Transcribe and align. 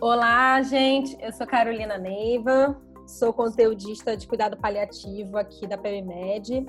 Olá, 0.00 0.62
gente. 0.62 1.18
Eu 1.20 1.32
sou 1.32 1.44
Carolina 1.44 1.98
Neiva, 1.98 2.80
sou 3.04 3.32
conteudista 3.32 4.16
de 4.16 4.28
cuidado 4.28 4.56
paliativo 4.56 5.36
aqui 5.36 5.66
da 5.66 5.76
PebMed. 5.76 6.66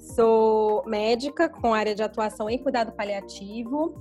Sou 0.00 0.84
médica 0.84 1.48
com 1.48 1.72
área 1.72 1.94
de 1.94 2.02
atuação 2.02 2.50
em 2.50 2.58
cuidado 2.58 2.90
paliativo 2.90 3.94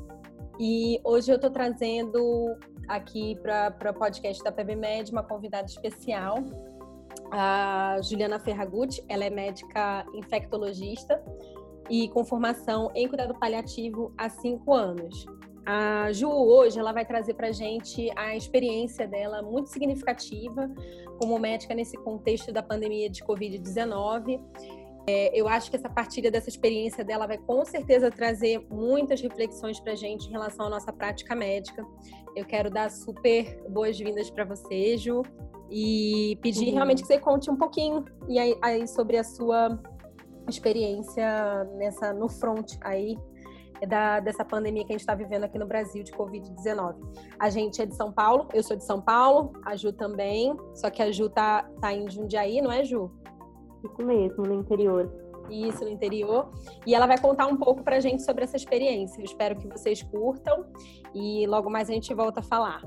e 0.59 0.99
hoje 1.03 1.31
eu 1.31 1.35
estou 1.35 1.51
trazendo 1.51 2.57
aqui 2.87 3.35
para 3.35 3.91
o 3.91 3.93
podcast 3.93 4.43
da 4.43 4.51
PebMed 4.51 5.11
uma 5.11 5.21
convidada 5.21 5.67
especial, 5.67 6.37
a 7.31 7.97
Juliana 8.01 8.39
Ferragutti. 8.39 9.03
Ela 9.07 9.25
é 9.25 9.29
médica 9.29 10.03
infectologista 10.15 11.23
e 11.87 12.09
com 12.09 12.25
formação 12.25 12.89
em 12.95 13.07
cuidado 13.07 13.35
paliativo 13.35 14.11
há 14.17 14.27
cinco 14.27 14.73
anos. 14.73 15.23
A 15.65 16.11
Ju 16.11 16.29
hoje 16.29 16.79
ela 16.79 16.91
vai 16.91 17.03
trazer 17.03 17.33
para 17.33 17.47
a 17.47 17.51
gente 17.51 18.09
a 18.15 18.35
experiência 18.35 19.07
dela 19.07 19.41
muito 19.41 19.69
significativa 19.69 20.69
como 21.19 21.39
médica 21.39 21.73
nesse 21.73 21.97
contexto 21.97 22.51
da 22.51 22.61
pandemia 22.61 23.09
de 23.09 23.23
Covid-19. 23.23 24.39
É, 25.07 25.39
eu 25.39 25.47
acho 25.47 25.69
que 25.69 25.75
essa 25.75 25.89
partilha 25.89 26.31
dessa 26.31 26.49
experiência 26.49 27.03
dela 27.03 27.27
vai 27.27 27.37
com 27.37 27.63
certeza 27.65 28.11
trazer 28.11 28.65
muitas 28.69 29.21
reflexões 29.21 29.79
para 29.79 29.95
gente 29.95 30.27
em 30.27 30.31
relação 30.31 30.67
à 30.67 30.69
nossa 30.69 30.93
prática 30.93 31.35
médica. 31.35 31.83
Eu 32.35 32.45
quero 32.45 32.69
dar 32.69 32.91
super 32.91 33.63
boas-vindas 33.69 34.29
para 34.29 34.45
você, 34.45 34.97
Ju, 34.97 35.21
e 35.69 36.37
pedir 36.41 36.67
uhum. 36.67 36.75
realmente 36.75 37.01
que 37.01 37.07
você 37.07 37.19
conte 37.19 37.49
um 37.49 37.55
pouquinho 37.55 38.05
e 38.27 38.37
aí, 38.37 38.57
aí 38.61 38.87
sobre 38.87 39.17
a 39.17 39.23
sua 39.23 39.79
experiência 40.47 41.63
nessa 41.75 42.13
no 42.13 42.29
front 42.29 42.73
aí 42.81 43.15
da, 43.87 44.19
dessa 44.19 44.45
pandemia 44.45 44.83
que 44.83 44.91
a 44.91 44.93
gente 44.93 45.01
está 45.01 45.15
vivendo 45.15 45.43
aqui 45.43 45.57
no 45.57 45.65
Brasil 45.65 46.03
de 46.03 46.11
Covid-19. 46.11 46.95
A 47.39 47.49
gente 47.49 47.81
é 47.81 47.85
de 47.85 47.95
São 47.95 48.11
Paulo, 48.11 48.47
eu 48.53 48.63
sou 48.63 48.77
de 48.77 48.83
São 48.83 49.01
Paulo, 49.01 49.53
a 49.65 49.75
Ju 49.75 49.91
também, 49.91 50.55
só 50.73 50.89
que 50.89 51.01
a 51.01 51.11
Ju 51.11 51.29
tá, 51.29 51.63
tá 51.81 51.93
em 51.93 52.09
Jundiaí, 52.09 52.61
não 52.61 52.71
é, 52.71 52.83
Ju? 52.83 53.11
Isso 53.83 54.05
mesmo, 54.05 54.43
no 54.43 54.53
interior. 54.53 55.11
Isso, 55.49 55.83
no 55.83 55.89
interior. 55.89 56.51
E 56.85 56.95
ela 56.95 57.05
vai 57.05 57.19
contar 57.19 57.47
um 57.47 57.57
pouco 57.57 57.83
pra 57.83 57.99
gente 57.99 58.23
sobre 58.23 58.43
essa 58.43 58.55
experiência. 58.55 59.19
Eu 59.19 59.25
espero 59.25 59.55
que 59.55 59.67
vocês 59.67 60.01
curtam 60.01 60.65
e 61.13 61.45
logo 61.47 61.69
mais 61.69 61.89
a 61.89 61.93
gente 61.93 62.13
volta 62.13 62.39
a 62.39 62.43
falar. 62.43 62.81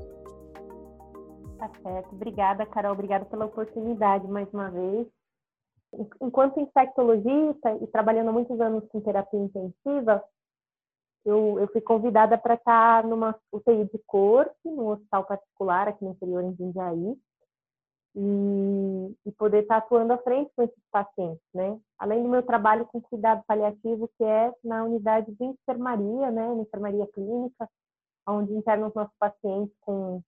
Tá 1.59 1.71
certo. 1.83 2.15
Obrigada, 2.15 2.67
Carol. 2.67 2.93
Obrigada 2.93 3.25
pela 3.25 3.47
oportunidade 3.47 4.27
mais 4.29 4.53
uma 4.53 4.71
vez. 4.71 5.07
Enquanto 6.21 6.61
infectologista 6.61 7.73
e 7.81 7.87
trabalhando 7.87 8.33
muitos 8.33 8.61
anos 8.61 8.85
com 8.89 9.01
terapia 9.01 9.41
intensiva, 9.41 10.23
eu, 11.25 11.59
eu 11.59 11.69
fui 11.69 11.81
convidada 11.81 12.39
para 12.39 12.55
estar 12.55 13.05
numa 13.05 13.39
UTI 13.53 13.85
de 13.85 13.99
corte, 14.07 14.57
num 14.65 14.89
hospital 14.89 15.25
particular 15.25 15.89
aqui 15.89 16.05
no 16.05 16.13
interior 16.13 16.43
em 16.43 16.57
Jundiaí, 16.57 17.17
e, 18.17 19.17
e, 19.27 19.33
poder 19.33 19.63
estar 19.63 19.77
atuando 19.77 20.13
à 20.13 20.19
frente 20.19 20.51
com 20.57 20.63
esses 20.63 20.83
pacientes, 20.91 21.43
né? 21.55 21.79
Além 21.99 22.23
do 22.23 22.29
meu 22.29 22.43
trabalho 22.43 22.87
com 22.87 23.01
cuidado 23.01 23.45
paliativo, 23.47 24.11
que 24.17 24.25
é 24.25 24.53
na 24.65 24.83
unidade 24.85 25.31
de 25.33 25.45
enfermaria, 25.45 26.31
né, 26.31 26.55
na 26.55 26.63
enfermaria 26.63 27.07
clínica, 27.09 27.69
onde 28.27 28.55
internam 28.55 28.89
os 28.89 28.95
nossos 28.95 29.15
pacientes 29.19 29.75
com 29.81 30.21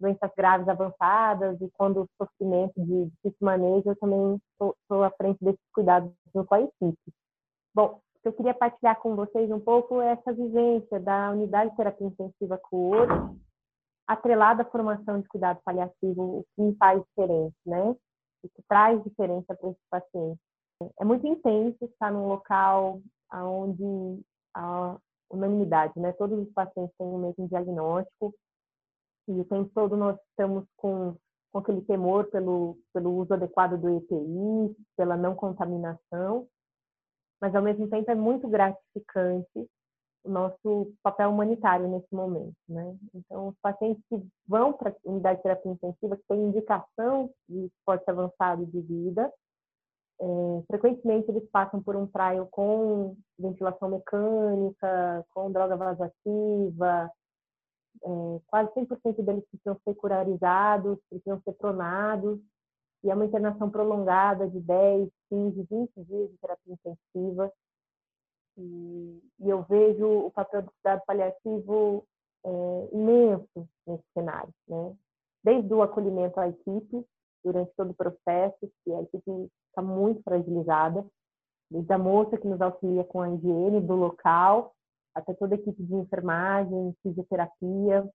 doenças 0.00 0.30
graves 0.36 0.68
avançadas 0.68 1.60
e 1.60 1.68
quando 1.72 2.02
o 2.02 2.08
sofrimento 2.16 2.74
de 2.76 3.06
difícil 3.06 3.38
manejo, 3.40 3.90
eu 3.90 3.96
também 3.96 4.40
estou 4.52 5.04
à 5.04 5.10
frente 5.10 5.38
desses 5.42 5.60
cuidados 5.72 6.12
junto 6.34 6.52
à 6.54 6.60
equipe. 6.60 7.12
Bom, 7.74 8.00
eu 8.24 8.32
queria 8.32 8.54
partilhar 8.54 8.98
com 9.00 9.14
vocês 9.14 9.50
um 9.50 9.60
pouco 9.60 10.00
essa 10.00 10.32
vivência 10.32 10.98
da 11.00 11.30
unidade 11.30 11.70
de 11.70 11.76
terapia 11.76 12.06
intensiva 12.06 12.58
CUOR, 12.58 13.34
atrelada 14.06 14.62
à 14.62 14.66
formação 14.66 15.20
de 15.20 15.28
cuidado 15.28 15.60
paliativo, 15.64 16.38
o 16.38 16.44
que 16.54 16.62
me 16.62 16.74
faz 16.76 17.02
diferente, 17.04 17.56
né? 17.64 17.90
O 18.42 18.48
que 18.48 18.62
traz 18.68 19.02
diferença 19.04 19.54
para 19.54 19.70
esse 19.70 19.80
paciente. 19.90 20.40
É 21.00 21.04
muito 21.04 21.26
intenso 21.26 21.84
estar 21.84 22.10
num 22.10 22.28
local 22.28 23.00
onde 23.32 24.22
a 24.54 24.96
unanimidade, 25.30 25.98
né? 25.98 26.12
Todos 26.12 26.38
os 26.38 26.52
pacientes 26.52 26.94
têm 26.96 27.06
o 27.06 27.18
mesmo 27.18 27.48
diagnóstico 27.48 28.34
e 29.28 29.40
o 29.40 29.44
tempo 29.44 29.70
todo 29.74 29.96
nós 29.96 30.18
estamos 30.30 30.64
com, 30.76 31.16
com 31.52 31.58
aquele 31.58 31.82
temor 31.82 32.30
pelo, 32.30 32.78
pelo 32.92 33.14
uso 33.16 33.34
adequado 33.34 33.78
do 33.78 33.96
EPI, 33.98 34.76
pela 34.96 35.16
não 35.16 35.34
contaminação 35.34 36.48
mas 37.40 37.54
ao 37.54 37.62
mesmo 37.62 37.88
tempo 37.88 38.10
é 38.10 38.14
muito 38.14 38.48
gratificante 38.48 39.68
o 40.24 40.30
nosso 40.30 40.92
papel 41.02 41.30
humanitário 41.30 41.88
nesse 41.88 42.12
momento, 42.12 42.56
né? 42.68 42.96
Então, 43.14 43.48
os 43.48 43.56
pacientes 43.62 44.02
que 44.08 44.20
vão 44.46 44.72
para 44.72 44.90
a 44.90 44.94
unidade 45.04 45.38
de 45.38 45.42
terapia 45.44 45.72
intensiva, 45.72 46.16
que 46.16 46.24
têm 46.28 46.48
indicação 46.48 47.30
de 47.48 47.66
esporte 47.66 48.08
avançado 48.10 48.66
de 48.66 48.80
vida, 48.80 49.32
é, 50.20 50.62
frequentemente 50.66 51.30
eles 51.30 51.48
passam 51.50 51.80
por 51.80 51.94
um 51.94 52.06
trial 52.06 52.46
com 52.50 53.16
ventilação 53.38 53.88
mecânica, 53.88 55.24
com 55.32 55.52
droga 55.52 55.76
vasoativa, 55.76 57.10
é, 58.02 58.40
quase 58.46 58.72
100% 58.74 59.22
deles 59.24 59.44
precisam 59.50 59.80
ser 59.84 59.94
curarizados, 59.94 60.98
precisam 61.08 61.40
ser 61.42 61.52
pronados, 61.52 62.40
e 63.04 63.10
é 63.10 63.14
uma 63.14 63.24
internação 63.24 63.70
prolongada 63.70 64.48
de 64.48 64.58
10, 64.60 65.08
15, 65.28 65.62
20 65.62 65.90
dias 66.04 66.30
de 66.30 66.38
terapia 66.38 66.74
intensiva. 66.74 67.52
E, 68.56 69.22
e 69.40 69.48
eu 69.48 69.62
vejo 69.62 70.06
o 70.06 70.30
papel 70.30 70.62
do 70.62 70.70
cuidado 70.72 71.02
paliativo 71.06 72.04
é, 72.44 72.88
imenso 72.92 73.68
nesse 73.86 74.04
cenário, 74.12 74.52
né? 74.66 74.96
Desde 75.44 75.72
o 75.72 75.82
acolhimento 75.82 76.38
à 76.40 76.48
equipe, 76.48 77.06
durante 77.44 77.72
todo 77.76 77.90
o 77.90 77.94
processo, 77.94 78.70
que 78.84 78.92
a 78.92 79.02
equipe 79.02 79.50
está 79.68 79.80
muito 79.80 80.22
fragilizada, 80.22 81.06
desde 81.70 81.92
a 81.92 81.98
moça 81.98 82.36
que 82.36 82.48
nos 82.48 82.60
auxilia 82.60 83.04
com 83.04 83.20
a 83.20 83.30
higiene 83.30 83.80
do 83.80 83.94
local, 83.94 84.74
até 85.14 85.34
toda 85.34 85.54
a 85.54 85.58
equipe 85.58 85.82
de 85.82 85.94
enfermagem, 85.94 86.94
fisioterapia. 87.02 88.08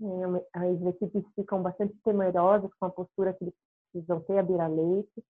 É, 0.00 0.58
as 0.58 0.82
equipes 0.86 1.24
ficam 1.34 1.62
bastante 1.62 1.94
temerosas 2.04 2.70
com 2.78 2.86
a 2.86 2.90
postura 2.90 3.32
que 3.34 3.44
eles 3.44 3.54
precisam 3.92 4.20
ter 4.22 4.38
a 4.38 4.42
Bira 4.42 4.66
Leite. 4.66 5.24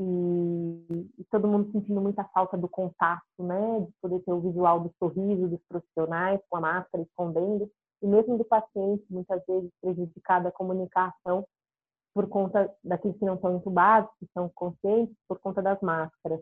E, 0.00 1.10
e, 1.18 1.24
todo 1.28 1.48
mundo 1.48 1.72
sentindo 1.72 2.00
muita 2.00 2.22
falta 2.26 2.56
do 2.56 2.68
contato, 2.68 3.24
né? 3.40 3.80
De 3.80 3.92
poder 4.00 4.20
ter 4.20 4.32
o 4.32 4.40
visual 4.40 4.78
do 4.78 4.94
sorriso 4.96 5.48
dos 5.48 5.60
profissionais 5.68 6.40
com 6.48 6.56
a 6.58 6.60
máscara 6.60 7.02
escondendo. 7.02 7.68
E 8.00 8.06
mesmo 8.06 8.38
do 8.38 8.44
paciente, 8.44 9.04
muitas 9.10 9.44
vezes 9.44 9.68
prejudicado 9.82 10.46
a 10.46 10.52
comunicação 10.52 11.44
por 12.14 12.28
conta 12.28 12.72
daqueles 12.84 13.18
que 13.18 13.24
não 13.24 13.34
estão 13.34 13.56
entubados, 13.56 14.08
que 14.20 14.26
são 14.32 14.48
conscientes, 14.54 15.16
por 15.26 15.40
conta 15.40 15.60
das 15.60 15.80
máscaras. 15.80 16.40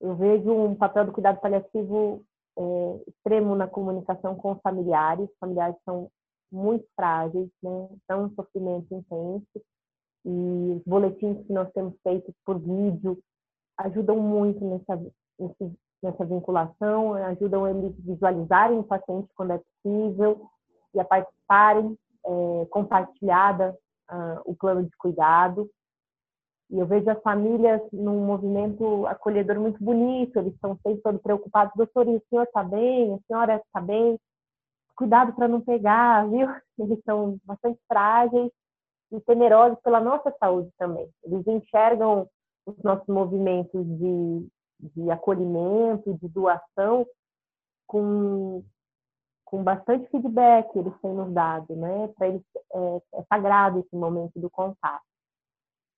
Eu 0.00 0.16
vejo 0.16 0.52
um 0.52 0.74
papel 0.74 1.06
do 1.06 1.12
cuidado 1.12 1.40
paliativo 1.40 2.24
é, 2.58 3.02
extremo 3.06 3.54
na 3.54 3.68
comunicação 3.68 4.34
com 4.34 4.52
os 4.52 4.60
familiares. 4.62 5.28
Familiares 5.38 5.76
são 5.84 6.10
muito 6.50 6.84
frágeis, 6.96 7.48
né? 7.62 7.88
São 8.08 8.24
um 8.24 8.34
sofrimento 8.34 8.92
intenso 8.92 9.62
e 10.28 10.74
os 10.76 10.82
boletins 10.84 11.42
que 11.46 11.52
nós 11.52 11.72
temos 11.72 11.94
feito 12.02 12.30
por 12.44 12.58
vídeo 12.58 13.18
ajudam 13.78 14.16
muito 14.18 14.62
nessa, 14.62 15.02
nessa 16.02 16.24
vinculação, 16.26 17.14
ajudam 17.14 17.66
eles 17.66 17.94
visualizarem 18.00 18.78
o 18.78 18.84
paciente 18.84 19.30
quando 19.34 19.52
é 19.52 19.58
possível 19.58 20.46
e 20.94 21.00
a 21.00 21.04
participarem 21.04 21.96
é, 22.26 22.66
compartilhada 22.70 23.74
uh, 24.10 24.40
o 24.44 24.54
plano 24.54 24.82
de 24.82 24.94
cuidado. 24.98 25.70
E 26.70 26.78
eu 26.78 26.86
vejo 26.86 27.08
as 27.08 27.22
famílias 27.22 27.80
num 27.90 28.26
movimento 28.26 29.06
acolhedor 29.06 29.58
muito 29.58 29.82
bonito, 29.82 30.38
eles 30.38 30.52
estão 30.52 30.78
sempre 30.82 31.00
todos 31.00 31.22
preocupados, 31.22 31.72
doutor, 31.74 32.06
o 32.06 32.22
senhor 32.28 32.42
está 32.42 32.62
bem? 32.62 33.14
A 33.14 33.18
senhora 33.26 33.56
está 33.56 33.80
bem? 33.80 34.18
Cuidado 34.94 35.32
para 35.32 35.48
não 35.48 35.62
pegar, 35.62 36.28
viu? 36.28 36.48
Eles 36.78 37.00
são 37.04 37.38
bastante 37.44 37.80
frágeis 37.88 38.50
e 39.12 39.20
temerosos 39.20 39.78
pela 39.80 40.00
nossa 40.00 40.34
saúde 40.38 40.70
também. 40.78 41.08
Eles 41.24 41.46
enxergam 41.46 42.28
os 42.66 42.76
nossos 42.82 43.06
movimentos 43.08 43.84
de, 43.98 44.48
de 44.80 45.10
acolhimento, 45.10 46.14
de 46.20 46.28
doação, 46.28 47.06
com, 47.86 48.62
com 49.44 49.62
bastante 49.62 50.08
feedback 50.10 50.76
eles 50.76 50.92
têm 51.00 51.14
nos 51.14 51.32
dado, 51.32 51.74
né? 51.74 52.08
Para 52.16 52.28
eles 52.28 52.42
é, 52.72 53.02
é, 53.14 53.22
sagrado 53.28 53.78
esse 53.78 53.96
momento 53.96 54.38
do 54.38 54.50
contato. 54.50 55.02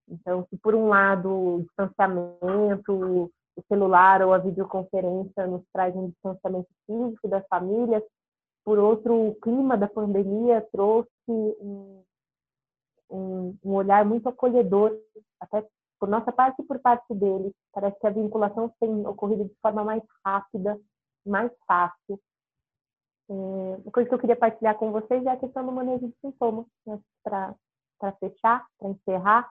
Então, 0.08 0.46
se 0.48 0.56
por 0.58 0.74
um 0.74 0.88
lado 0.88 1.28
o 1.30 1.62
distanciamento, 1.62 3.30
o 3.56 3.62
celular 3.68 4.22
ou 4.22 4.32
a 4.32 4.38
videoconferência 4.38 5.46
nos 5.46 5.62
traz 5.72 5.94
um 5.94 6.08
distanciamento 6.08 6.68
físico 6.86 7.28
das 7.28 7.46
famílias, 7.48 8.02
por 8.64 8.78
outro, 8.78 9.28
o 9.28 9.34
clima 9.36 9.76
da 9.76 9.88
pandemia 9.88 10.66
trouxe 10.72 11.10
um, 11.28 12.02
um, 13.10 13.56
um 13.64 13.74
olhar 13.74 14.04
muito 14.04 14.28
acolhedor, 14.28 14.96
até 15.40 15.66
por 15.98 16.08
nossa 16.08 16.32
parte 16.32 16.62
e 16.62 16.64
por 16.64 16.78
parte 16.78 17.14
dele. 17.14 17.52
Parece 17.72 17.98
que 18.00 18.06
a 18.06 18.10
vinculação 18.10 18.72
tem 18.80 19.06
ocorrido 19.06 19.44
de 19.44 19.54
forma 19.60 19.84
mais 19.84 20.02
rápida, 20.24 20.80
mais 21.26 21.52
fácil. 21.66 22.18
É, 23.28 23.32
uma 23.32 23.92
coisa 23.92 24.08
que 24.08 24.14
eu 24.14 24.18
queria 24.18 24.36
partilhar 24.36 24.76
com 24.76 24.90
vocês 24.90 25.24
é 25.24 25.30
a 25.30 25.36
questão 25.36 25.64
do 25.64 25.72
manejo 25.72 26.08
de 26.08 26.14
sintomas, 26.20 26.66
né? 26.86 26.98
para 27.22 27.54
fechar, 28.18 28.66
para 28.78 28.88
encerrar. 28.88 29.50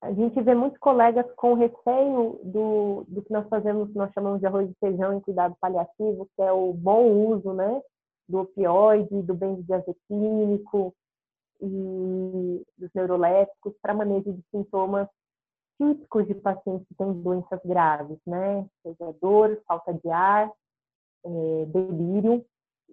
A 0.00 0.12
gente 0.12 0.40
vê 0.42 0.54
muitos 0.54 0.78
colegas 0.80 1.26
com 1.36 1.54
receio 1.54 2.40
do, 2.42 3.04
do 3.08 3.22
que 3.22 3.32
nós 3.32 3.48
fazemos, 3.48 3.94
nós 3.94 4.12
chamamos 4.12 4.40
de 4.40 4.46
arroz 4.46 4.68
e 4.68 4.74
feijão 4.78 5.14
em 5.14 5.20
cuidado 5.20 5.56
paliativo, 5.60 6.28
que 6.34 6.42
é 6.42 6.52
o 6.52 6.72
bom 6.72 7.06
uso 7.06 7.52
né, 7.54 7.80
do 8.28 8.40
opioide, 8.40 9.22
do 9.22 9.34
benzodiazepínico 9.34 10.94
e 11.66 12.66
dos 12.78 12.90
neurolépticos 12.94 13.74
para 13.80 13.94
manejo 13.94 14.32
de 14.32 14.42
sintomas 14.50 15.08
típicos 15.78 16.26
de 16.26 16.34
pacientes 16.34 16.86
que 16.86 16.94
têm 16.94 17.12
doenças 17.22 17.60
graves, 17.64 18.18
né? 18.26 18.66
Seja 18.82 19.12
dor, 19.20 19.60
falta 19.66 19.92
de 19.92 20.08
ar, 20.08 20.50
é, 21.24 21.64
delírio 21.66 22.44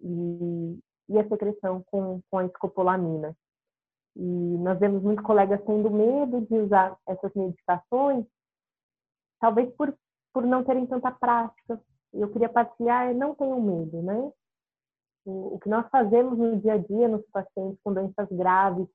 e, 0.02 0.80
e, 1.10 1.20
a 1.20 1.28
secreção 1.28 1.84
com, 1.88 2.22
com 2.30 2.38
a 2.38 2.46
escopolamina. 2.46 3.36
E 4.16 4.22
nós 4.22 4.80
vemos 4.80 5.02
muitos 5.04 5.26
colegas 5.26 5.62
tendo 5.66 5.90
medo 5.90 6.42
de 6.42 6.56
usar 6.56 6.98
essas 7.08 7.34
medicações, 7.34 8.26
talvez 9.40 9.74
por, 9.76 9.96
por 10.34 10.44
não 10.44 10.64
terem 10.64 10.86
tanta 10.86 11.12
prática. 11.12 11.80
Eu 12.14 12.30
queria 12.30 12.50
partilhar, 12.50 13.14
não 13.14 13.36
tenham 13.36 13.62
medo, 13.62 14.02
né? 14.02 14.32
O, 15.26 15.60
que 15.60 15.70
nós 15.70 15.88
fazemos 15.90 16.38
no 16.38 16.60
dia 16.60 16.74
a 16.74 16.78
dia 16.78 17.08
nos 17.08 17.26
pacientes 17.28 17.80
com 17.84 17.94
doenças 17.94 18.28
graves, 18.32 18.88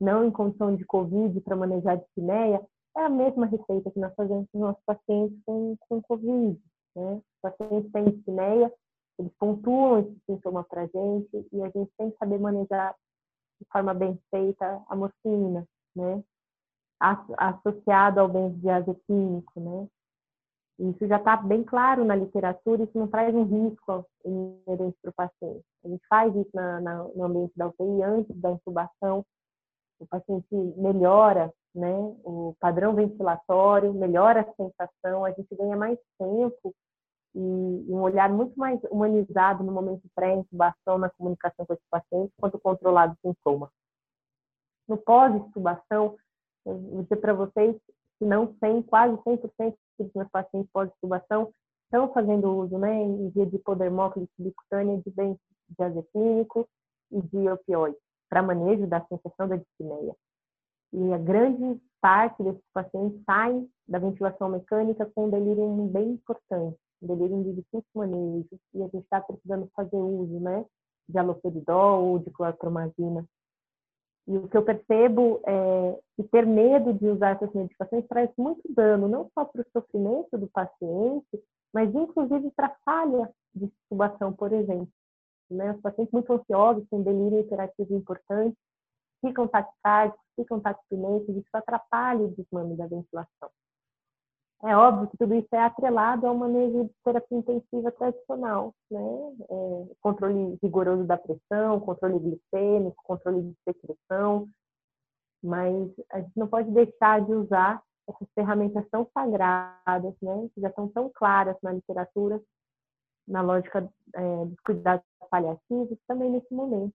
não 0.00 0.24
em 0.24 0.30
condição 0.30 0.74
de 0.74 0.84
Covid, 0.84 1.40
para 1.40 1.56
manejar 1.56 1.96
dispneia, 1.96 2.64
é 2.96 3.00
a 3.02 3.08
mesma 3.08 3.46
receita 3.46 3.90
que 3.90 3.98
nós 3.98 4.14
fazemos 4.14 4.48
com 4.50 4.58
os 4.58 4.64
nossos 4.64 4.82
pacientes 4.84 5.36
com, 5.44 5.76
com 5.88 6.02
Covid. 6.02 6.60
Né? 6.94 7.14
Os 7.16 7.40
pacientes 7.42 7.90
têm 7.90 8.04
dispneia, 8.04 8.72
eles 9.18 9.32
pontuam 9.38 9.98
esse 10.00 10.16
sintoma 10.26 10.64
para 10.64 10.82
a 10.82 10.86
gente 10.86 11.48
e 11.52 11.62
a 11.62 11.68
gente 11.70 11.90
tem 11.96 12.10
que 12.10 12.18
saber 12.18 12.38
manejar 12.38 12.94
de 13.60 13.66
forma 13.70 13.94
bem 13.94 14.18
feita 14.30 14.82
a 14.88 14.96
morfina, 14.96 15.66
né? 15.94 16.22
Associado 17.00 18.20
ao 18.20 18.28
benzodiazepínico, 18.28 19.60
né? 19.60 19.88
Isso 20.78 21.06
já 21.06 21.16
está 21.16 21.36
bem 21.36 21.62
claro 21.62 22.04
na 22.04 22.16
literatura, 22.16 22.82
isso 22.82 22.98
não 22.98 23.06
traz 23.06 23.32
um 23.34 23.44
risco 23.44 24.04
inerente 24.24 24.96
para 25.00 25.10
o 25.10 25.14
paciente. 25.14 25.64
A 25.84 25.88
gente 25.88 26.06
faz 26.08 26.34
isso 26.34 26.50
na, 26.52 26.80
na, 26.80 27.04
no 27.04 27.24
ambiente 27.24 27.52
da 27.56 27.68
UTI 27.68 28.02
antes 28.02 28.36
da 28.36 28.50
intubação, 28.50 29.24
o 30.00 30.06
paciente 30.06 30.54
melhora 30.76 31.52
né, 31.74 31.92
o 32.24 32.54
padrão 32.60 32.94
ventilatório, 32.94 33.92
melhora 33.92 34.40
a 34.42 34.54
sensação, 34.54 35.24
a 35.24 35.32
gente 35.32 35.54
ganha 35.56 35.76
mais 35.76 35.98
tempo 36.18 36.74
e, 37.34 37.38
um 37.38 38.00
olhar 38.00 38.30
muito 38.30 38.56
mais 38.56 38.80
humanizado 38.84 39.64
no 39.64 39.72
momento 39.72 40.02
pré-intubação, 40.14 40.98
na 40.98 41.10
comunicação 41.10 41.66
com 41.66 41.74
esse 41.74 41.82
paciente, 41.90 42.32
quanto 42.38 42.60
controlado 42.60 43.14
o 43.14 43.28
sintoma. 43.28 43.70
No 44.86 44.96
pós-intubação, 44.96 46.16
vou 46.64 47.02
dizer 47.02 47.16
para 47.16 47.34
vocês 47.34 47.76
que 48.18 48.24
não 48.24 48.46
tem 48.54 48.82
quase 48.82 49.16
100% 49.16 49.74
dos 49.98 50.12
meus 50.14 50.28
pacientes 50.30 50.70
pós-intubação 50.72 51.52
estão 51.84 52.12
fazendo 52.12 52.52
uso, 52.52 52.78
né, 52.78 52.94
em 53.02 53.28
via 53.30 53.46
de 53.46 53.56
hipodermóclise 53.56 54.28
subcutânea 54.36 55.00
de 55.04 55.10
benzodiazepínico 55.10 56.68
e 57.12 57.22
de 57.22 57.48
opioide 57.48 57.96
para 58.28 58.42
manejo 58.42 58.86
da 58.86 59.00
sensação 59.06 59.48
da 59.48 59.56
dispneia. 59.56 60.14
E 60.92 61.12
a 61.12 61.18
grande 61.18 61.80
parte 62.00 62.42
desses 62.42 62.64
pacientes 62.72 63.22
saem 63.24 63.68
da 63.86 63.98
ventilação 63.98 64.48
mecânica 64.48 65.10
com 65.14 65.26
um 65.26 65.30
delírio 65.30 65.66
bem 65.88 66.10
importante, 66.10 66.76
um 67.02 67.06
delírio 67.06 67.42
de 67.44 67.52
difícil 67.54 67.84
manejo, 67.94 68.48
e 68.74 68.82
a 68.82 68.86
gente 68.86 69.04
está 69.04 69.20
precisando 69.20 69.68
fazer 69.74 69.96
uso, 69.96 70.40
né, 70.40 70.64
de 71.08 71.18
aloperidol 71.18 72.04
ou 72.04 72.18
de 72.18 72.30
clorpromazina. 72.30 73.24
E 74.26 74.36
o 74.36 74.48
que 74.48 74.56
eu 74.56 74.64
percebo 74.64 75.40
é 75.46 75.98
que 76.16 76.22
ter 76.24 76.46
medo 76.46 76.94
de 76.94 77.06
usar 77.08 77.32
essas 77.32 77.52
medicações 77.52 78.06
traz 78.08 78.30
muito 78.38 78.62
dano, 78.70 79.06
não 79.06 79.30
só 79.34 79.44
para 79.44 79.60
o 79.60 79.66
sofrimento 79.70 80.38
do 80.38 80.48
paciente, 80.48 81.42
mas 81.72 81.94
inclusive 81.94 82.50
para 82.52 82.68
a 82.68 82.76
falha 82.84 83.30
de 83.54 83.66
intubação, 83.66 84.32
por 84.32 84.52
exemplo. 84.52 84.88
Né? 85.50 85.72
Os 85.72 85.80
pacientes 85.82 86.12
muito 86.12 86.32
ansiosos, 86.32 86.88
com 86.88 87.02
delírio 87.02 87.40
hiperativo 87.40 87.94
importante, 87.94 88.56
ficam 89.20 89.46
taquicáricos, 89.46 90.20
ficam 90.36 90.60
taquipneitos, 90.60 91.36
isso 91.36 91.48
atrapalha 91.52 92.20
o 92.20 92.34
desmame 92.34 92.76
da 92.76 92.86
ventilação. 92.86 93.50
É 94.66 94.74
óbvio 94.74 95.08
que 95.10 95.18
tudo 95.18 95.34
isso 95.34 95.48
é 95.52 95.60
atrelado 95.60 96.26
ao 96.26 96.34
manejo 96.34 96.84
de 96.84 96.90
terapia 97.04 97.36
intensiva 97.36 97.92
tradicional, 97.92 98.74
né? 98.90 98.98
É, 99.50 99.94
controle 100.00 100.58
rigoroso 100.62 101.04
da 101.04 101.18
pressão, 101.18 101.80
controle 101.80 102.18
glicêmico, 102.18 102.96
controle 103.04 103.42
de 103.42 103.54
secreção, 103.62 104.48
mas 105.42 105.90
a 106.10 106.20
gente 106.20 106.32
não 106.34 106.48
pode 106.48 106.70
deixar 106.70 107.20
de 107.20 107.34
usar 107.34 107.82
essas 108.08 108.28
ferramentas 108.34 108.88
tão 108.90 109.06
sagradas, 109.12 110.14
né? 110.22 110.48
Que 110.54 110.60
já 110.62 110.68
estão 110.68 110.88
tão 110.88 111.10
claras 111.14 111.56
na 111.62 111.72
literatura, 111.72 112.40
na 113.28 113.42
lógica 113.42 113.86
é, 114.14 114.44
dos 114.46 114.60
cuidados 114.60 115.04
paliativos, 115.30 115.98
também 116.08 116.30
nesse 116.30 116.52
momento. 116.54 116.94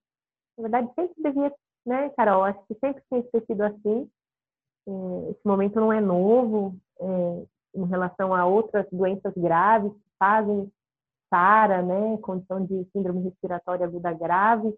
Na 0.58 0.64
verdade, 0.64 0.92
sempre 0.96 1.22
devia 1.22 1.54
né, 1.86 2.10
Carol? 2.12 2.44
Acho 2.44 2.60
que 2.68 2.76
sempre 2.80 3.04
tem 3.10 3.24
sido 3.46 3.62
assim. 3.62 4.10
É, 4.88 5.32
esse 5.32 5.42
momento 5.46 5.80
não 5.80 5.94
é 5.94 6.02
novo 6.02 6.76
é, 7.00 7.46
em 7.76 7.86
relação 7.86 8.34
a 8.34 8.46
outras 8.46 8.86
doenças 8.92 9.34
graves 9.36 9.92
que 9.92 10.10
fazem 10.18 10.72
SARA, 11.30 11.82
né, 11.82 12.18
condição 12.18 12.66
de 12.66 12.86
síndrome 12.92 13.24
respiratória 13.24 13.86
aguda 13.86 14.12
grave. 14.14 14.74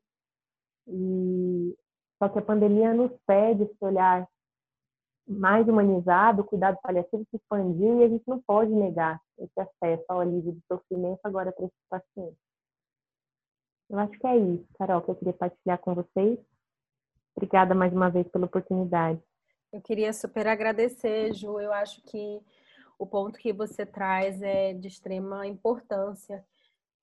E 0.88 1.76
só 2.22 2.30
que 2.30 2.40
a 2.40 2.42
pandemia 2.42 2.94
nos 2.94 3.12
pede 3.26 3.64
esse 3.64 3.78
olhar 3.82 4.28
mais 5.28 5.68
humanizado, 5.68 6.42
o 6.42 6.46
cuidado 6.46 6.78
paliativo 6.82 7.26
se 7.30 7.38
expandiu 7.38 8.02
e 8.02 8.04
a 8.04 8.10
gente 8.10 8.24
não 8.28 8.40
pode 8.42 8.72
negar 8.72 9.20
esse 9.40 9.60
acesso 9.60 10.04
ao 10.10 10.20
alívio 10.20 10.52
do 10.52 10.62
sofrimento 10.68 11.20
agora 11.24 11.52
para 11.52 11.66
esses 11.66 11.88
pacientes. 11.90 12.38
Eu 13.90 14.00
acho 14.00 14.18
que 14.20 14.28
é 14.28 14.38
isso, 14.38 14.68
Carol, 14.78 15.02
que 15.02 15.12
eu 15.12 15.16
queria 15.16 15.34
partilhar 15.34 15.78
com 15.80 15.94
vocês. 15.94 16.40
Obrigada 17.36 17.74
mais 17.74 17.94
uma 17.94 18.10
vez 18.10 18.28
pela 18.28 18.46
oportunidade. 18.46 19.22
Eu 19.72 19.82
queria 19.82 20.12
super 20.12 20.48
agradecer, 20.48 21.34
Ju. 21.34 21.60
Eu 21.60 21.72
acho 21.72 22.02
que 22.04 22.42
o 23.02 23.08
ponto 23.08 23.40
que 23.40 23.52
você 23.52 23.84
traz 23.84 24.40
é 24.44 24.74
de 24.74 24.88
extrema 24.88 25.48
importância 25.48 26.46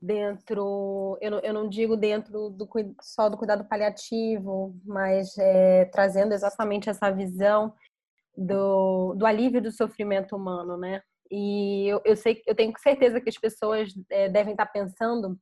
dentro, 0.01 1.19
eu 1.21 1.31
não, 1.33 1.39
eu 1.41 1.53
não 1.53 1.69
digo 1.69 1.97
dentro 1.97 2.51
do, 2.51 2.69
só 3.03 3.29
do 3.29 3.37
cuidado 3.37 3.65
paliativo, 3.65 4.81
mas 4.85 5.37
é, 5.37 5.87
trazendo 5.87 6.33
exatamente 6.33 6.89
essa 6.89 7.11
visão 7.11 7.75
do, 8.37 9.13
do 9.15 9.27
alívio 9.27 9.61
do 9.61 9.73
sofrimento 9.73 10.37
humano, 10.37 10.77
né? 10.77 11.03
E 11.33 11.89
eu, 11.89 12.01
eu 12.05 12.15
sei, 12.15 12.41
eu 12.47 12.55
tenho 12.55 12.73
certeza 12.79 13.21
que 13.21 13.29
as 13.29 13.37
pessoas 13.37 13.93
é, 14.09 14.29
devem 14.29 14.53
estar 14.53 14.67
pensando 14.67 15.37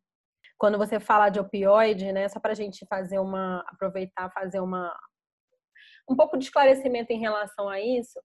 quando 0.57 0.79
você 0.79 0.99
fala 0.99 1.29
de 1.29 1.39
opioide, 1.39 2.11
né, 2.13 2.31
só 2.31 2.41
para 2.41 2.53
a 2.53 2.57
gente 2.57 2.87
fazer 2.87 3.19
uma, 3.19 3.63
aproveitar, 3.69 4.33
fazer 4.33 4.61
uma, 4.61 4.91
um 6.09 6.17
pouco 6.17 6.39
de 6.39 6.45
esclarecimento 6.45 7.13
em 7.13 7.21
relação 7.21 7.69
a 7.69 7.79
isso, 7.79 8.19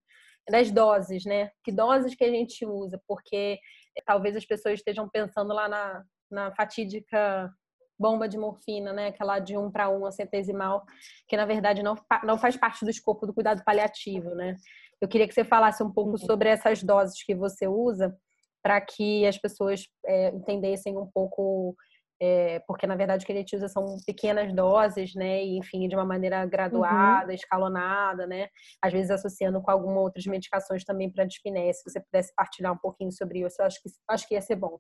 das 0.51 0.69
doses, 0.69 1.25
né? 1.25 1.49
Que 1.63 1.71
doses 1.71 2.13
que 2.13 2.23
a 2.23 2.29
gente 2.29 2.65
usa, 2.65 3.01
porque 3.07 3.59
talvez 4.05 4.35
as 4.35 4.45
pessoas 4.45 4.75
estejam 4.75 5.09
pensando 5.09 5.53
lá 5.53 5.67
na, 5.67 6.03
na 6.29 6.55
fatídica 6.55 7.51
bomba 7.97 8.27
de 8.27 8.37
morfina, 8.37 8.91
né? 8.91 9.07
Aquela 9.07 9.39
de 9.39 9.57
um 9.57 9.71
para 9.71 9.89
um, 9.89 10.05
a 10.05 10.11
centesimal, 10.11 10.83
que 11.27 11.37
na 11.37 11.45
verdade 11.45 11.83
não, 11.83 11.95
não 12.23 12.37
faz 12.37 12.57
parte 12.57 12.83
do 12.83 12.89
escopo 12.89 13.27
do 13.27 13.33
cuidado 13.33 13.63
paliativo, 13.63 14.33
né? 14.35 14.57
Eu 14.99 15.07
queria 15.07 15.27
que 15.27 15.33
você 15.33 15.43
falasse 15.43 15.83
um 15.83 15.91
pouco 15.91 16.11
uhum. 16.11 16.17
sobre 16.17 16.49
essas 16.49 16.83
doses 16.83 17.23
que 17.23 17.33
você 17.35 17.67
usa 17.67 18.15
para 18.61 18.79
que 18.81 19.25
as 19.25 19.37
pessoas 19.37 19.87
é, 20.05 20.29
entendessem 20.29 20.97
um 20.97 21.09
pouco 21.11 21.75
é, 22.23 22.59
porque 22.67 22.85
na 22.85 22.95
verdade 22.95 23.23
o 23.23 23.25
que 23.25 23.33
a 23.33 23.35
gente 23.35 23.55
usa 23.55 23.67
são 23.67 23.97
pequenas 24.05 24.53
doses, 24.53 25.15
né? 25.15 25.43
E, 25.43 25.57
enfim, 25.57 25.87
de 25.87 25.95
uma 25.95 26.05
maneira 26.05 26.45
graduada, 26.45 27.29
uhum. 27.29 27.33
escalonada, 27.33 28.27
né? 28.27 28.47
Às 28.79 28.93
vezes 28.93 29.09
associando 29.09 29.59
com 29.59 29.71
algumas 29.71 30.03
outras 30.03 30.27
medicações 30.27 30.83
também 30.83 31.11
para 31.11 31.25
dispneia. 31.25 31.73
Se 31.73 31.83
você 31.83 31.99
pudesse 31.99 32.31
partilhar 32.35 32.73
um 32.73 32.77
pouquinho 32.77 33.11
sobre 33.11 33.39
isso, 33.39 33.59
eu 33.59 33.65
acho 33.65 33.81
que, 33.81 33.89
acho 34.07 34.27
que 34.27 34.35
ia 34.35 34.41
ser 34.41 34.55
bom. 34.55 34.77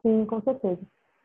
Sim, 0.00 0.24
com 0.26 0.40
certeza. 0.42 0.80